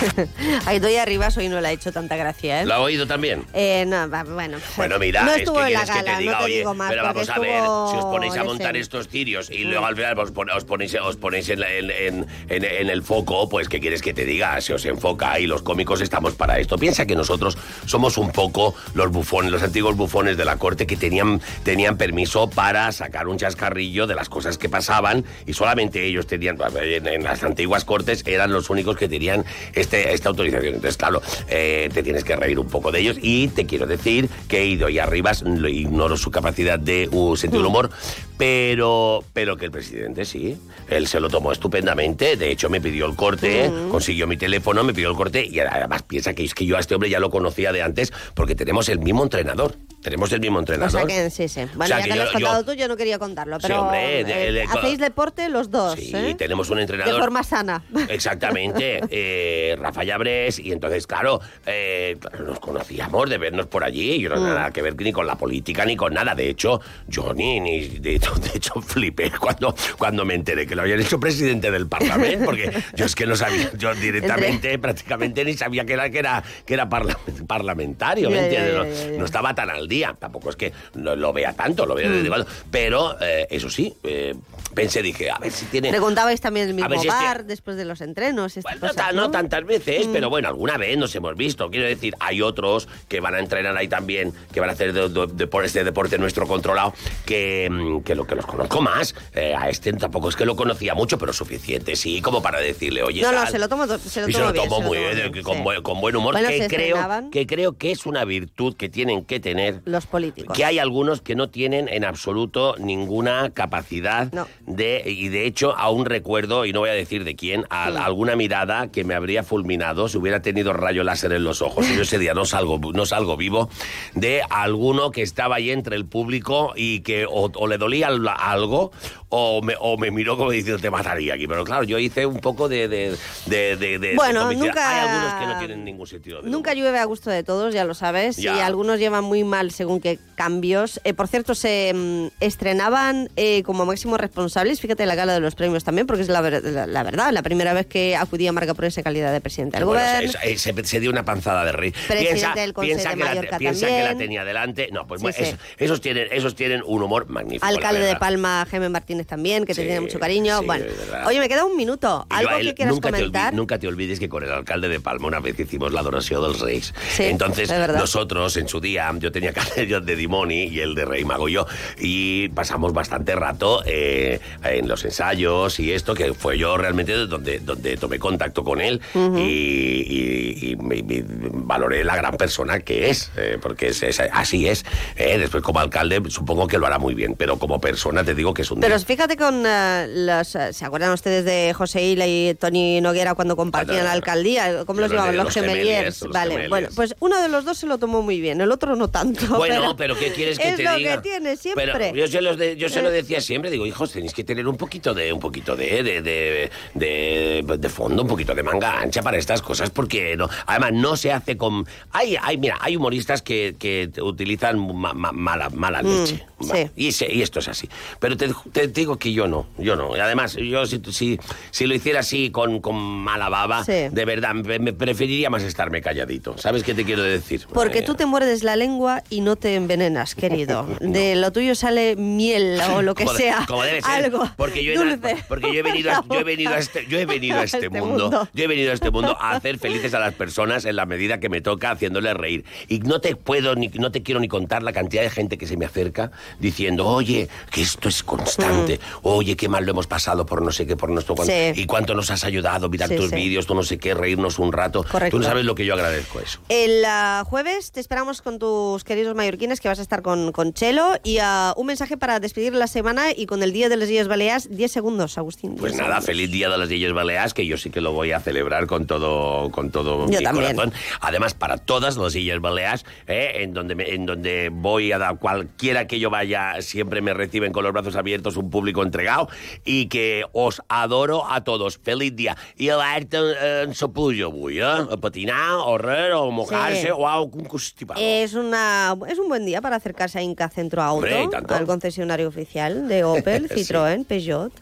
Ahí 0.66 0.78
doy 0.78 0.96
arriba, 0.96 1.28
hoy 1.36 1.48
no 1.48 1.60
le 1.60 1.68
ha 1.68 1.72
hecho 1.72 1.92
tanta 1.92 2.16
gracia, 2.16 2.62
¿eh? 2.62 2.66
¿Lo 2.66 2.74
ha 2.74 2.80
oído 2.80 3.06
también? 3.06 3.44
Eh, 3.52 3.84
no, 3.86 4.08
bueno. 4.08 4.58
Bueno, 4.76 4.98
mira, 4.98 5.22
no 5.22 5.30
es 5.30 5.36
que 5.36 5.42
estuvo 5.42 5.58
en 5.64 5.72
la 5.72 5.80
quieres 5.84 5.90
que 5.90 6.02
gala, 6.02 6.16
te 6.16 6.22
diga, 6.22 6.32
no 6.32 6.38
te 6.38 6.44
oye, 6.44 6.56
digo 6.58 6.74
más. 6.74 6.90
pero 6.90 7.02
vamos 7.02 7.28
a 7.30 7.38
ver, 7.38 7.50
estuvo 7.56 7.90
si 7.92 7.96
os 7.98 8.04
ponéis 8.04 8.32
a 8.32 8.36
ese- 8.36 8.44
montar 8.44 8.76
estos 8.76 9.08
tirios 9.08 9.50
y 9.50 9.64
luego 9.64 9.86
al 9.86 9.94
final 9.96 10.18
os, 10.18 10.30
pon- 10.32 10.50
os 10.50 10.64
ponéis, 10.64 10.94
os 11.02 11.16
ponéis 11.16 11.48
en, 11.48 11.62
en- 11.62 11.90
en- 11.90 12.26
en- 12.64 12.90
el 12.90 13.02
foco, 13.02 13.48
pues 13.48 13.68
¿qué 13.68 13.80
quieres 13.80 14.02
que 14.02 14.12
te 14.14 14.24
diga? 14.24 14.60
Se 14.60 14.74
os 14.74 14.84
enfoca 14.84 15.38
y 15.38 15.46
los 15.46 15.62
cómicos 15.62 16.00
estamos 16.00 16.34
para 16.34 16.58
esto. 16.58 16.76
Piensa 16.78 17.06
que 17.06 17.14
nosotros 17.16 17.56
somos 17.86 18.18
un 18.18 18.30
poco 18.32 18.74
los 18.94 19.10
bufones, 19.10 19.50
los 19.50 19.62
antiguos 19.62 19.96
bufones 19.96 20.36
de 20.36 20.44
la 20.44 20.56
corte 20.56 20.86
que 20.86 20.96
tenían, 20.96 21.40
tenían 21.64 21.96
permiso 21.96 22.48
para 22.50 22.90
sacar 22.92 23.28
un 23.28 23.38
chascarrillo 23.38 24.06
de 24.06 24.14
las 24.14 24.28
cosas 24.28 24.58
que 24.58 24.68
pasaban 24.68 25.24
y 25.46 25.52
solamente 25.52 26.04
ellos 26.04 26.26
tenían, 26.26 26.58
en, 26.82 27.06
en 27.06 27.24
las 27.24 27.42
antiguas 27.42 27.84
cortes 27.84 28.22
eran 28.26 28.52
los 28.52 28.70
únicos 28.70 28.96
que 28.96 29.08
tenían 29.08 29.44
este, 29.74 29.85
esta 29.92 30.28
autorización. 30.28 30.74
Entonces, 30.74 30.96
claro, 30.96 31.22
eh, 31.48 31.88
te 31.92 32.02
tienes 32.02 32.24
que 32.24 32.36
reír 32.36 32.58
un 32.58 32.68
poco 32.68 32.90
de 32.92 33.00
ellos 33.00 33.16
y 33.20 33.48
te 33.48 33.66
quiero 33.66 33.86
decir 33.86 34.28
que 34.48 34.58
he 34.62 34.66
ido 34.66 34.88
y 34.88 34.98
Arribas, 34.98 35.42
lo 35.42 35.68
ignoro 35.68 36.16
su 36.16 36.30
capacidad 36.30 36.78
de 36.78 37.08
uh, 37.12 37.36
sentido 37.36 37.62
del 37.62 37.68
humor, 37.68 37.90
pero, 38.36 39.24
pero 39.32 39.56
que 39.56 39.64
el 39.64 39.70
presidente 39.70 40.24
sí, 40.24 40.58
él 40.88 41.06
se 41.06 41.20
lo 41.20 41.28
tomó 41.30 41.52
estupendamente, 41.52 42.36
de 42.36 42.50
hecho 42.50 42.68
me 42.68 42.80
pidió 42.80 43.06
el 43.06 43.16
corte, 43.16 43.70
consiguió 43.90 44.26
mi 44.26 44.36
teléfono, 44.36 44.84
me 44.84 44.92
pidió 44.92 45.10
el 45.10 45.16
corte 45.16 45.44
y 45.44 45.58
además 45.60 46.02
piensa 46.02 46.34
que 46.34 46.44
es 46.44 46.54
que 46.54 46.66
yo 46.66 46.76
a 46.76 46.80
este 46.80 46.94
hombre 46.94 47.08
ya 47.10 47.18
lo 47.18 47.30
conocía 47.30 47.72
de 47.72 47.82
antes 47.82 48.12
porque 48.34 48.54
tenemos 48.54 48.88
el 48.88 48.98
mismo 48.98 49.22
entrenador, 49.22 49.74
tenemos 50.02 50.30
el 50.32 50.40
mismo 50.40 50.58
O 50.58 50.60
entrenador. 50.60 50.90
sea 50.90 51.06
que 51.06 51.30
sí, 51.30 51.48
sí. 51.48 51.62
Bueno, 51.74 51.86
sea 51.86 51.98
ya 52.00 52.04
que 52.04 52.10
que, 52.10 52.16
lo 52.16 52.22
has 52.24 52.30
contado 52.32 52.60
yo- 52.60 52.64
tú, 52.66 52.72
yo 52.78 52.88
no 52.88 52.96
quería 52.96 53.18
contarlo, 53.18 53.56
Sí, 53.56 53.64
pero 53.68 53.82
hombre, 53.82 54.24
de- 54.24 54.60
eh, 54.60 54.64
hacéis 54.70 54.98
deporte 54.98 55.48
los 55.48 55.70
dos, 55.70 55.98
Sí, 55.98 56.12
¿eh? 56.14 56.34
tenemos 56.36 56.68
un 56.70 56.78
entrenador. 56.78 57.14
De 57.14 57.20
forma 57.20 57.42
sana. 57.42 57.82
Exactamente, 58.08 59.00
eh, 59.10 59.75
Rafa 59.76 60.04
Llabrés, 60.04 60.58
y 60.58 60.72
entonces, 60.72 61.06
claro, 61.06 61.40
eh, 61.66 62.16
nos 62.44 62.58
conocíamos 62.60 63.28
de 63.30 63.38
vernos 63.38 63.66
por 63.66 63.84
allí, 63.84 64.20
yo 64.20 64.28
no 64.30 64.36
Mm. 64.36 64.38
tenía 64.38 64.54
nada 64.54 64.70
que 64.70 64.82
ver 64.82 64.96
ni 64.96 65.12
con 65.12 65.26
la 65.26 65.36
política 65.36 65.84
ni 65.84 65.96
con 65.96 66.14
nada. 66.14 66.34
De 66.34 66.48
hecho, 66.48 66.80
yo 67.08 67.32
ni, 67.34 67.60
ni 67.60 67.86
de, 67.88 68.16
hecho, 68.16 68.34
de 68.34 68.50
hecho, 68.54 68.80
flipé 68.80 69.30
cuando, 69.38 69.74
cuando 69.98 70.24
me 70.24 70.34
enteré 70.34 70.66
que 70.66 70.74
lo 70.74 70.82
habían 70.82 71.00
hecho 71.00 71.20
presidente 71.20 71.70
del 71.70 71.86
Parlamento, 71.86 72.44
porque 72.44 72.72
yo 72.94 73.04
es 73.04 73.14
que 73.14 73.26
no 73.26 73.36
sabía, 73.36 73.70
yo 73.76 73.94
directamente, 73.96 74.78
prácticamente 74.78 75.44
ni 75.44 75.54
sabía 75.54 75.84
que 75.84 75.92
era, 75.92 76.10
que 76.10 76.18
era, 76.18 76.42
que 76.64 76.74
era 76.74 76.88
parla- 76.88 77.16
parlamentario, 77.46 78.30
¿me 78.30 78.40
entiendes? 78.44 79.08
No- 79.18 79.24
estaba 79.24 79.54
tan 79.54 79.70
al 79.70 79.88
día. 79.88 80.16
Tampoco 80.18 80.50
es 80.50 80.56
que 80.56 80.72
lo, 80.94 81.16
lo 81.16 81.32
vea 81.32 81.52
tanto, 81.52 81.84
lo 81.86 81.94
veo 81.94 82.08
Mm. 82.08 82.12
desde 82.12 82.28
cuando. 82.28 82.46
Pero, 82.70 83.16
eh, 83.20 83.46
eso 83.50 83.68
sí, 83.70 83.94
eh, 84.04 84.34
pensé, 84.76 85.02
dije, 85.02 85.30
a 85.30 85.38
ver 85.38 85.50
si 85.50 85.66
tiene. 85.66 85.88
Preguntabais 85.90 86.40
también 86.40 86.68
el 86.68 86.74
mismo 86.74 86.88
ver 86.88 87.00
si 87.00 87.08
es 87.08 87.14
que- 87.14 87.24
bar 87.24 87.44
después 87.46 87.76
de 87.76 87.84
los 87.84 88.00
entrenos. 88.00 88.54
Bueno, 88.62 88.76
no, 88.76 88.80
cosas, 88.88 88.96
ta- 88.96 89.12
¿no? 89.12 89.22
no 89.22 89.30
tantas 89.32 89.64
veces, 89.64 90.06
Mm. 90.06 90.12
pero 90.12 90.30
bueno, 90.30 90.46
alguna 90.48 90.76
vez 90.76 90.96
nos 90.96 91.12
hemos 91.16 91.34
visto. 91.34 91.68
Quiero 91.70 91.86
decir, 91.86 92.14
hay 92.20 92.42
otros 92.42 92.86
que 93.08 93.18
van 93.20 93.34
a 93.34 93.40
entrenar 93.40 93.76
ahí 93.76 93.88
también, 93.88 94.32
que 94.52 94.60
van 94.60 94.68
a 94.70 94.74
hacer 94.74 94.92
de, 94.92 95.08
de- 95.08 95.48
este 95.64 95.82
deporte 95.82 96.18
nuestro 96.18 96.46
controlado, 96.46 96.92
que, 97.24 97.68
mm, 97.70 98.00
que 98.02 98.14
lo 98.14 98.26
que 98.26 98.34
los 98.36 98.46
conozco 98.46 98.80
más. 98.82 99.14
Eh, 99.34 99.54
a 99.56 99.68
este 99.70 99.92
tampoco 99.94 100.28
es 100.28 100.36
que 100.36 100.44
lo 100.44 100.54
conocía 100.54 100.94
mucho, 100.94 101.16
pero 101.18 101.32
suficiente, 101.32 101.96
sí, 101.96 102.20
como 102.20 102.42
para 102.42 102.60
decirle, 102.60 103.02
oye, 103.02 103.22
No, 103.22 103.32
no, 103.32 103.46
se 103.46 103.58
lo 103.58 103.68
tomo, 103.68 103.86
se 103.86 104.20
lo 104.20 104.28
y 104.28 104.32
se 104.32 104.38
tomo 104.38 104.52
bien, 104.52 104.64
tomó 104.68 104.76
se 104.76 104.82
lo 104.82 104.88
muy 104.88 104.96
tomo 104.98 105.10
bien, 105.14 105.32
bien, 105.32 105.42
con, 105.44 105.56
sí. 105.56 105.62
buen, 105.62 105.82
con 105.82 106.00
buen 106.00 106.14
humor, 106.14 106.34
Bueno, 106.34 106.48
que, 106.48 106.58
creo, 106.66 106.66
estrenaban. 106.96 107.30
que 107.30 107.46
creo 107.46 107.78
que 107.78 107.90
es 107.92 108.04
una 108.04 108.24
virtud 108.26 108.76
que 108.76 108.88
tienen 108.90 109.24
que 109.24 109.40
tener 109.40 109.80
Los 109.86 110.06
políticos. 110.06 110.54
que 110.56 110.64
hay 110.66 110.78
algunos 110.78 111.22
que 111.22 111.34
no 111.34 111.48
tienen 111.48 111.88
en 111.88 112.04
absoluto 112.04 112.74
ninguna 112.78 113.50
capacidad 113.54 114.30
No. 114.32 114.46
De 114.66 115.02
y 115.06 115.28
de 115.28 115.46
hecho 115.46 115.76
aún 115.76 116.04
recuerdo 116.06 116.64
y 116.64 116.72
no 116.72 116.80
voy 116.80 116.90
a 116.90 116.92
decir 116.94 117.24
de 117.24 117.36
quién 117.36 117.64
a, 117.70 117.90
Sí. 117.90 117.96
alguna 117.98 118.34
mirada 118.36 118.88
que 118.88 119.04
me 119.04 119.14
habría 119.14 119.42
fulminado 119.44 120.08
si 120.08 120.18
hubiera 120.18 120.42
tenido 120.42 120.72
rayo 120.72 121.04
láser 121.04 121.32
en 121.32 121.44
los 121.44 121.62
ojos 121.62 121.88
y 121.88 121.94
yo 121.94 122.02
ese 122.02 122.18
día 122.18 122.34
no 122.34 122.44
salgo 122.44 122.78
no 122.92 123.06
salgo 123.06 123.36
vivo 123.36 123.70
de 124.14 124.42
alguno 124.50 125.10
que 125.12 125.22
estaba 125.22 125.56
ahí 125.56 125.70
entre 125.70 125.94
el 125.96 126.04
público 126.06 126.72
y 126.74 127.00
que 127.00 127.26
o, 127.26 127.50
o 127.54 127.66
le 127.68 127.78
dolía 127.78 128.08
al- 128.08 128.26
algo 128.28 128.90
o 129.28 129.60
me, 129.62 129.74
o 129.80 129.96
me 129.98 130.10
miró 130.10 130.36
como 130.36 130.50
diciendo 130.50 130.80
te 130.80 130.90
mataría 130.90 131.34
aquí 131.34 131.46
pero 131.46 131.64
claro 131.64 131.84
yo 131.84 131.98
hice 131.98 132.26
un 132.26 132.38
poco 132.38 132.68
de 132.68 132.88
de, 132.88 133.16
de, 133.46 133.76
de- 133.76 133.76
de- 133.76 133.98
de 133.98 134.14
Bueno, 134.16 134.52
nunca- 134.52 134.90
hay 135.02 135.08
algunos 135.08 135.34
que 135.40 135.46
no 135.46 135.58
tienen 135.58 135.84
ningún 135.84 136.06
sentido 136.06 136.42
del 136.42 136.50
Nunca 136.50 136.74
llueve 136.74 136.98
a 136.98 137.04
gusto 137.04 137.30
de 137.30 137.42
todos, 137.42 137.72
ya 137.74 137.84
lo 137.84 137.94
sabes, 137.94 138.36
Ya. 138.36 138.56
y 138.56 138.60
algunos 138.60 138.98
llevan 138.98 139.24
muy 139.24 139.44
mal 139.44 139.70
según 139.70 140.00
qué 140.00 140.18
cambios. 140.34 141.00
Eh, 141.04 141.12
por 141.14 141.28
cierto, 141.28 141.54
se 141.54 141.92
mm, 141.94 142.26
estrenaban 142.40 143.28
eh, 143.36 143.62
como 143.64 143.84
máximos 143.86 144.18
responsables, 144.56 144.80
fíjate, 144.80 145.04
la 145.06 145.14
gala 145.14 145.34
de 145.34 145.40
los 145.40 145.54
premios 145.54 145.84
también, 145.84 146.06
porque 146.06 146.22
es 146.22 146.28
la, 146.28 146.40
ver- 146.40 146.62
la- 146.64 146.86
la 146.86 147.02
verdad, 147.02 147.30
la 147.32 147.42
primera 147.42 147.74
vez 147.74 147.86
que 147.86 148.16
acudía 148.16 148.52
Marca 148.52 148.72
por 148.74 148.84
esa 148.86 149.02
calidad 149.02 149.32
de 149.32 149.40
presidente 149.40 149.76
del 149.76 149.84
Bueno, 149.84 150.00
gobierno. 150.02 150.32
se, 150.32 150.56
se- 150.58 150.72
se- 150.74 150.84
se 150.84 151.00
dio 151.00 151.10
una 151.10 151.24
panzada 151.24 151.64
de 151.64 151.72
rey. 151.72 151.92
Piensa 152.08 152.54
del 152.54 152.72
piensa 152.74 153.10
de 153.10 153.16
que, 153.16 153.24
la, 153.50 153.58
piensa 153.58 153.86
que 153.86 154.02
la 154.02 154.16
tenía 154.16 154.44
delante. 154.44 154.88
No, 154.92 155.06
pues 155.06 155.20
Sí, 155.20 155.26
bueno, 155.26 155.38
sí. 155.38 155.56
esos, 155.78 156.00
tienen, 156.00 156.28
esos 156.30 156.54
tienen 156.54 156.82
un 156.86 157.02
humor 157.02 157.28
magnífico. 157.28 157.66
Alcalde 157.66 158.00
de. 158.00 158.16
Palma, 158.16 158.66
Jaime 158.70 158.88
Martínez 158.88 159.26
también, 159.26 159.64
que 159.66 159.74
te 159.74 159.82
Sí, 159.82 159.86
tiene 159.86 160.00
mucho 160.00 160.18
cariño. 160.18 160.62
bueno, 160.62 160.86
oye, 161.26 161.38
me 161.38 161.48
queda 161.48 161.64
un 161.66 161.76
minuto. 161.76 162.26
¿Algo 162.30 162.56
él 162.56 162.68
que 162.68 162.74
quieras 162.76 162.94
nunca 162.94 163.10
te, 163.10 163.16
comentar? 163.18 163.52
olvi- 163.52 163.56
nunca 163.56 163.78
te 163.78 163.86
olvides 163.88 164.18
que 164.18 164.28
con 164.28 164.42
el 164.42 164.50
alcalde 164.52 164.88
de 164.88 165.00
Palma 165.00 165.26
una 165.28 165.40
vez 165.40 165.58
hicimos 165.60 165.92
la 165.92 166.00
adoración 166.00 166.40
del. 166.40 166.94
Sí, 167.14 167.24
Entonces, 167.24 167.70
nosotros 167.70 168.56
en 168.56 168.68
su 168.68 168.80
día, 168.80 169.12
yo 169.18 169.30
tenía 169.30 169.52
yo 169.86 170.00
de 170.00 170.16
Dimoni 170.16 170.64
y 170.64 170.80
el 170.80 170.94
de 170.94 171.04
Rey 171.04 171.24
Mago 171.24 171.48
yo, 171.48 171.66
y 171.98 172.48
pasamos 172.50 172.92
bastante 172.94 173.34
rato 173.34 173.82
eh, 173.84 174.40
en 174.64 174.88
los 174.88 175.04
ensayos 175.04 175.78
y 175.80 175.92
esto, 175.92 176.14
que 176.14 176.34
fue 176.34 176.58
yo 176.58 176.76
realmente 176.76 177.12
donde, 177.12 177.58
donde 177.60 177.96
tomé 177.96 178.18
contacto 178.18 178.64
con 178.64 178.80
él 178.80 179.00
y, 179.14 179.40
y- 179.40 180.70
y 180.72 180.76
me- 180.76 181.02
me 181.02 181.24
valoré 181.52 182.04
la 182.04 182.16
gran 182.16 182.36
persona 182.36 182.80
que 182.80 183.10
es, 183.10 183.30
eh, 183.36 183.58
porque 183.60 183.88
es, 183.88 184.02
es- 184.02 184.20
así 184.20 184.68
es. 184.68 184.84
eh. 185.16 185.38
Después, 185.38 185.62
como 185.62 185.80
alcalde, 185.80 186.20
supongo 186.28 186.66
que 186.66 186.78
lo 186.78 186.86
hará 186.86 186.98
muy 186.98 187.14
bien, 187.14 187.34
pero 187.36 187.58
como 187.58 187.80
persona 187.80 188.24
te 188.24 188.34
digo 188.34 188.54
que 188.54 188.62
es 188.62 188.70
un 188.70 188.80
Pero 188.80 188.98
fíjate 188.98 189.36
con 189.36 189.64
eh, 189.66 190.06
los... 190.08 190.54
eh, 190.56 190.72
¿Se 190.72 190.84
acuerdan 190.84 191.12
ustedes 191.12 191.44
de 191.44 191.72
José 191.74 192.02
Hila 192.02 192.26
y 192.26 192.54
Tony 192.58 193.00
Noguera 193.00 193.34
cuando 193.34 193.56
compartían 193.56 193.96
Ah, 193.98 194.00
no, 194.00 194.04
la 194.06 194.12
alcaldía? 194.12 194.84
¿Cómo 194.84 195.00
los 195.00 195.10
llamaban? 195.10 195.36
Los, 195.36 195.44
los 195.46 195.54
gemeliers. 195.54 196.24
Vale, 196.28 196.50
gemeliers. 196.50 196.70
bueno, 196.70 196.88
pues 196.94 197.14
uno 197.20 197.40
de 197.40 197.48
los 197.48 197.64
dos 197.64 197.78
se 197.78 197.86
lo 197.86 197.98
tomó 197.98 198.22
muy 198.22 198.40
bien, 198.40 198.60
el 198.60 198.70
otro 198.72 198.96
no 198.96 199.08
tanto. 199.08 199.46
Bueno, 199.56 199.96
pero, 199.96 200.16
¿qué 200.18 200.32
quieres 200.32 200.58
que 200.58 200.68
es 200.70 200.76
te 200.76 200.82
lo 200.82 200.94
diga? 200.96 201.16
que 201.16 201.28
tiene 201.28 201.56
siempre. 201.56 201.92
Pero 201.92 202.14
yo 202.16 202.26
se, 202.28 202.40
los 202.40 202.56
de- 202.56 202.76
yo 202.76 202.88
se 202.88 203.02
lo 203.02 203.10
decía 203.10 203.40
siempre, 203.40 203.70
digo, 203.70 203.86
hijos, 203.86 204.12
tenéis 204.12 204.32
que 204.36 204.44
tener 204.44 204.68
un 204.68 204.76
poquito 204.76 205.14
de, 205.14 205.32
un 205.32 205.40
poquito 205.40 205.74
de, 205.74 206.02
de, 206.02 206.20
de, 206.20 206.70
de- 206.94 207.76
de 207.78 207.88
fondo, 207.88 208.20
un 208.22 208.28
poquito 208.28 208.54
de 208.54 208.62
manga 208.62 209.00
ancha 209.00 209.22
para 209.22 209.38
estas 209.38 209.62
cosas, 209.62 209.88
porque 209.88 210.36
no, 210.36 210.46
además 210.66 210.92
no 210.92 211.16
se 211.16 211.32
hace 211.32 211.56
con, 211.56 211.86
hay, 212.12 212.36
hay, 212.42 212.58
mira, 212.58 212.76
hay 212.82 212.96
humoristas 212.96 213.40
que, 213.40 213.74
que 213.78 214.10
utilizan 214.20 214.78
ma- 214.94 215.14
ma- 215.14 215.32
mala, 215.32 215.70
mala 215.70 216.02
leche, 216.02 216.44
sí. 216.60 216.90
Y, 216.96 217.12
se- 217.12 217.32
y 217.32 217.40
esto 217.40 217.60
es 217.60 217.68
así, 217.68 217.88
pero 218.20 218.36
te, 218.36 218.50
te 218.72 218.88
digo 218.88 219.16
que 219.18 219.32
yo 219.32 219.48
no, 219.48 219.66
yo 219.78 219.96
no, 219.96 220.12
además 220.14 220.56
yo 220.56 220.84
si, 220.84 221.00
si, 221.10 221.40
si 221.70 221.86
lo 221.86 221.94
hiciera 221.94 222.20
así 222.20 222.50
con, 222.50 222.80
con 222.80 222.96
mala 222.96 223.48
baba, 223.48 223.84
Sí. 223.84 223.92
de 224.10 224.24
verdad 224.26 224.52
me, 224.54 224.78
me 224.78 224.92
preferiría 224.92 225.48
más 225.48 225.62
estarme 225.62 226.02
calladito, 226.02 226.58
¿sabes 226.58 226.82
qué 226.82 226.92
te 226.92 227.04
quiero 227.06 227.22
decir? 227.22 227.66
Porque 227.72 228.00
Eh, 228.00 228.02
tú 228.02 228.14
te 228.14 228.26
muerdes 228.26 228.62
la 228.62 228.76
lengua 228.76 229.22
y 229.30 229.40
no 229.40 229.56
te 229.56 229.74
envenenas, 229.76 230.34
querido. 230.34 230.86
De 231.00 231.36
lo 231.36 231.50
tuyo 231.52 231.74
sale 231.74 232.16
miel 232.16 232.78
o 232.94 233.00
lo 233.00 233.14
que 233.14 233.24
Como 233.24 233.36
sea. 233.38 233.64
como 233.66 233.82
debe 233.82 234.02
ser, 234.02 234.25
Algo 234.26 234.48
porque 234.56 234.82
yo 234.84 234.92
he, 234.92 234.96
dulce. 234.96 235.36
porque 235.48 235.72
yo 235.72 235.80
he 235.80 235.82
venido 235.90 236.10
a, 236.12 236.24
yo 236.28 236.40
he 236.40 236.44
venido 236.44 236.72
a 236.72 236.78
este 236.78 237.06
yo 237.08 237.18
he 237.18 237.26
venido 237.26 237.58
a 237.58 237.64
este, 237.64 237.88
mundo, 237.90 238.48
yo 238.52 238.64
he 238.64 238.66
venido 238.66 238.90
a 238.90 238.94
este 238.94 239.10
mundo 239.10 239.36
a 239.40 239.52
hacer 239.52 239.78
felices 239.80 240.14
a 240.14 240.18
las 240.18 240.34
personas 240.34 240.84
en 240.84 240.96
la 240.96 241.06
medida 241.06 241.40
que 241.40 241.48
me 241.48 241.60
toca 241.60 241.90
haciéndoles 241.90 242.34
reír 242.34 242.64
y 242.88 242.98
no 243.00 243.20
te 243.20 243.36
puedo 243.36 243.74
ni 243.74 243.88
no 243.88 244.10
te 244.12 244.22
quiero 244.22 244.40
ni 244.40 244.48
contar 244.48 244.82
la 244.82 244.92
cantidad 244.92 245.22
de 245.22 245.30
gente 245.30 245.58
que 245.58 245.66
se 245.66 245.76
me 245.76 245.84
acerca 245.86 246.30
diciendo 246.58 247.06
oye 247.06 247.48
que 247.70 247.82
esto 247.82 248.08
es 248.08 248.22
constante 248.22 249.00
oye 249.22 249.56
qué 249.56 249.68
mal 249.68 249.84
lo 249.84 249.92
hemos 249.92 250.06
pasado 250.06 250.46
por 250.46 250.62
no 250.62 250.72
sé 250.72 250.86
qué 250.86 250.96
por 250.96 251.10
nuestro 251.10 251.34
cuánto, 251.34 251.52
Mm. 251.52 251.74
Sí. 251.74 251.82
y 251.82 251.86
cuánto 251.86 252.14
nos 252.14 252.30
has 252.30 252.44
ayudado 252.44 252.88
mirar 252.88 253.08
Sí, 253.08 253.16
tus 253.16 253.30
sí. 253.30 253.36
vídeos 253.36 253.66
tú 253.66 253.74
no 253.74 253.82
sé 253.82 253.98
qué 253.98 254.14
reírnos 254.14 254.58
un 254.58 254.72
rato 254.72 255.04
Correcto. 255.04 255.36
tú 255.36 255.42
no 255.42 255.48
sabes 255.48 255.64
lo 255.64 255.74
que 255.74 255.84
yo 255.84 255.94
agradezco 255.94 256.40
eso 256.40 256.58
El 256.68 257.04
ah, 257.06 257.44
jueves 257.46 257.92
te 257.92 258.00
esperamos 258.00 258.42
con 258.42 258.58
tus 258.58 259.04
queridos 259.04 259.34
mallorquines 259.36 259.80
que 259.80 259.88
vas 259.88 259.98
a 259.98 260.02
estar 260.02 260.22
con, 260.22 260.52
con 260.52 260.72
Chelo 260.72 261.12
y 261.22 261.38
ah, 261.38 261.72
un 261.76 261.86
mensaje 261.86 262.16
para 262.16 262.40
despedir 262.40 262.74
la 262.74 262.86
semana 262.88 263.30
y 263.34 263.46
con 263.46 263.62
el 263.62 263.72
Día 263.72 263.88
de 263.88 263.96
las 264.06 264.12
Illes 264.12 264.28
Baleares, 264.28 264.68
10 264.70 264.92
segundos, 264.92 265.36
Agustín. 265.38 265.76
Pues 265.76 265.92
10 265.92 266.02
nada, 266.02 266.20
segundos. 266.20 266.26
feliz 266.26 266.50
día 266.50 266.68
de 266.68 266.78
las 266.78 266.90
Illes 266.90 267.12
Baleares, 267.12 267.54
que 267.54 267.66
yo 267.66 267.76
sí 267.76 267.90
que 267.90 268.00
lo 268.00 268.12
voy 268.12 268.32
a 268.32 268.40
celebrar 268.40 268.86
con 268.86 269.06
todo, 269.06 269.70
con 269.70 269.90
todo 269.90 270.26
Yo 270.30 270.38
mi 270.38 270.44
también. 270.44 270.76
corazón. 270.76 270.92
Además, 271.20 271.54
para 271.54 271.76
todas 271.78 272.16
las 272.16 272.34
Illes 272.36 272.60
Baleares, 272.60 273.04
¿eh? 273.26 273.52
en, 273.62 273.74
donde 273.74 273.94
me- 273.94 274.10
en 274.14 274.26
donde 274.26 274.70
voy 274.72 275.12
a 275.12 275.18
dar 275.18 275.38
cualquiera 275.38 276.06
que 276.06 276.18
yo 276.20 276.30
vaya, 276.30 276.80
siempre 276.82 277.20
me 277.20 277.34
reciben 277.34 277.72
con 277.72 277.82
los 277.84 277.92
brazos 277.92 278.16
abiertos, 278.16 278.56
un 278.56 278.70
público 278.70 279.02
entregado, 279.02 279.48
y 279.84 280.06
que 280.06 280.44
os 280.52 280.80
adoro 280.88 281.44
a 281.50 281.64
todos. 281.64 281.98
Feliz 281.98 282.34
día. 282.36 282.56
I 282.76 282.90
alerta 282.90 283.82
en 283.82 283.94
Sapullo 283.94 284.46
avui, 284.46 284.78
eh? 284.78 284.84
A 284.84 285.16
patinar, 285.20 285.72
o 285.84 285.98
res, 285.98 286.32
o 286.34 286.50
mojar-se, 286.50 287.02
Sí. 287.02 287.08
o 287.12 287.26
algun 287.28 287.64
constipat. 287.64 288.16
Es, 288.20 288.54
una, 288.54 289.16
es 289.28 289.38
un 289.38 289.48
buen 289.48 289.64
día 289.66 289.80
para 289.80 289.96
acercarse 289.96 290.38
a 290.38 290.42
Inca 290.42 290.68
Centro 290.68 291.02
Auto, 291.02 291.16
Hombre, 291.26 291.48
al 291.68 291.86
concesionario 291.86 292.48
oficial 292.48 293.08
de 293.08 293.24
Opel, 293.24 293.68
Sí. 293.74 293.74
Citroën, 293.96 294.24
Peugeot. 294.26 294.72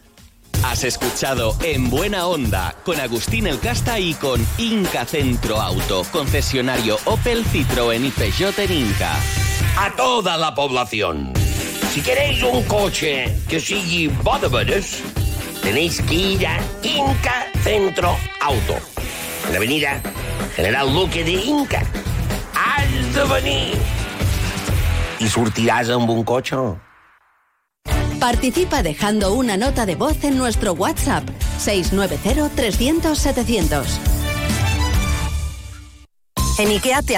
Has 0.63 0.83
escuchado 0.83 1.55
En 1.63 1.89
Buena 1.89 2.27
Onda 2.27 2.75
con 2.83 2.99
Agustín 2.99 3.47
El 3.47 3.59
Casta 3.59 3.97
y 3.97 4.13
con 4.15 4.45
Inca 4.57 5.05
Centro 5.05 5.61
Auto, 5.61 6.03
concesionario 6.11 6.97
Opel, 7.05 7.45
Citroën 7.45 8.03
y 8.05 8.11
Peugeot 8.11 8.57
en 8.59 8.71
Inca. 8.73 9.13
a 9.77 9.91
toda 9.95 10.37
la 10.37 10.53
población. 10.53 11.31
Si 11.91 12.01
queréis 12.01 12.43
un 12.43 12.63
coche 12.63 13.37
que 13.47 13.59
sigui 13.59 14.07
bo 14.07 14.37
de 14.39 14.49
veres, 14.49 15.01
tenéis 15.61 16.01
que 16.01 16.15
ir 16.15 16.47
a 16.47 16.59
Inca 16.83 17.47
Centro 17.63 18.17
Auto. 18.41 18.75
En 19.45 19.51
la 19.51 19.57
avenida 19.57 20.01
General 20.55 20.93
Luque 20.93 21.23
de 21.23 21.31
Inca. 21.31 21.83
Has 22.53 23.13
de 23.13 23.23
venir. 23.33 23.77
I 25.19 25.29
sortiràs 25.31 25.89
amb 25.89 26.09
un 26.09 26.25
cotxe. 26.27 26.84
Participa 28.19 28.81
dejando 28.81 29.33
una 29.33 29.57
nota 29.57 29.85
de 29.85 29.95
voz 29.95 30.23
en 30.23 30.37
nuestro 30.37 30.73
WhatsApp 30.73 31.23
690 31.59 32.49
300 32.55 33.17
700. 33.17 33.87
En 36.57 36.71
IKEA 36.71 37.01
te 37.01 37.17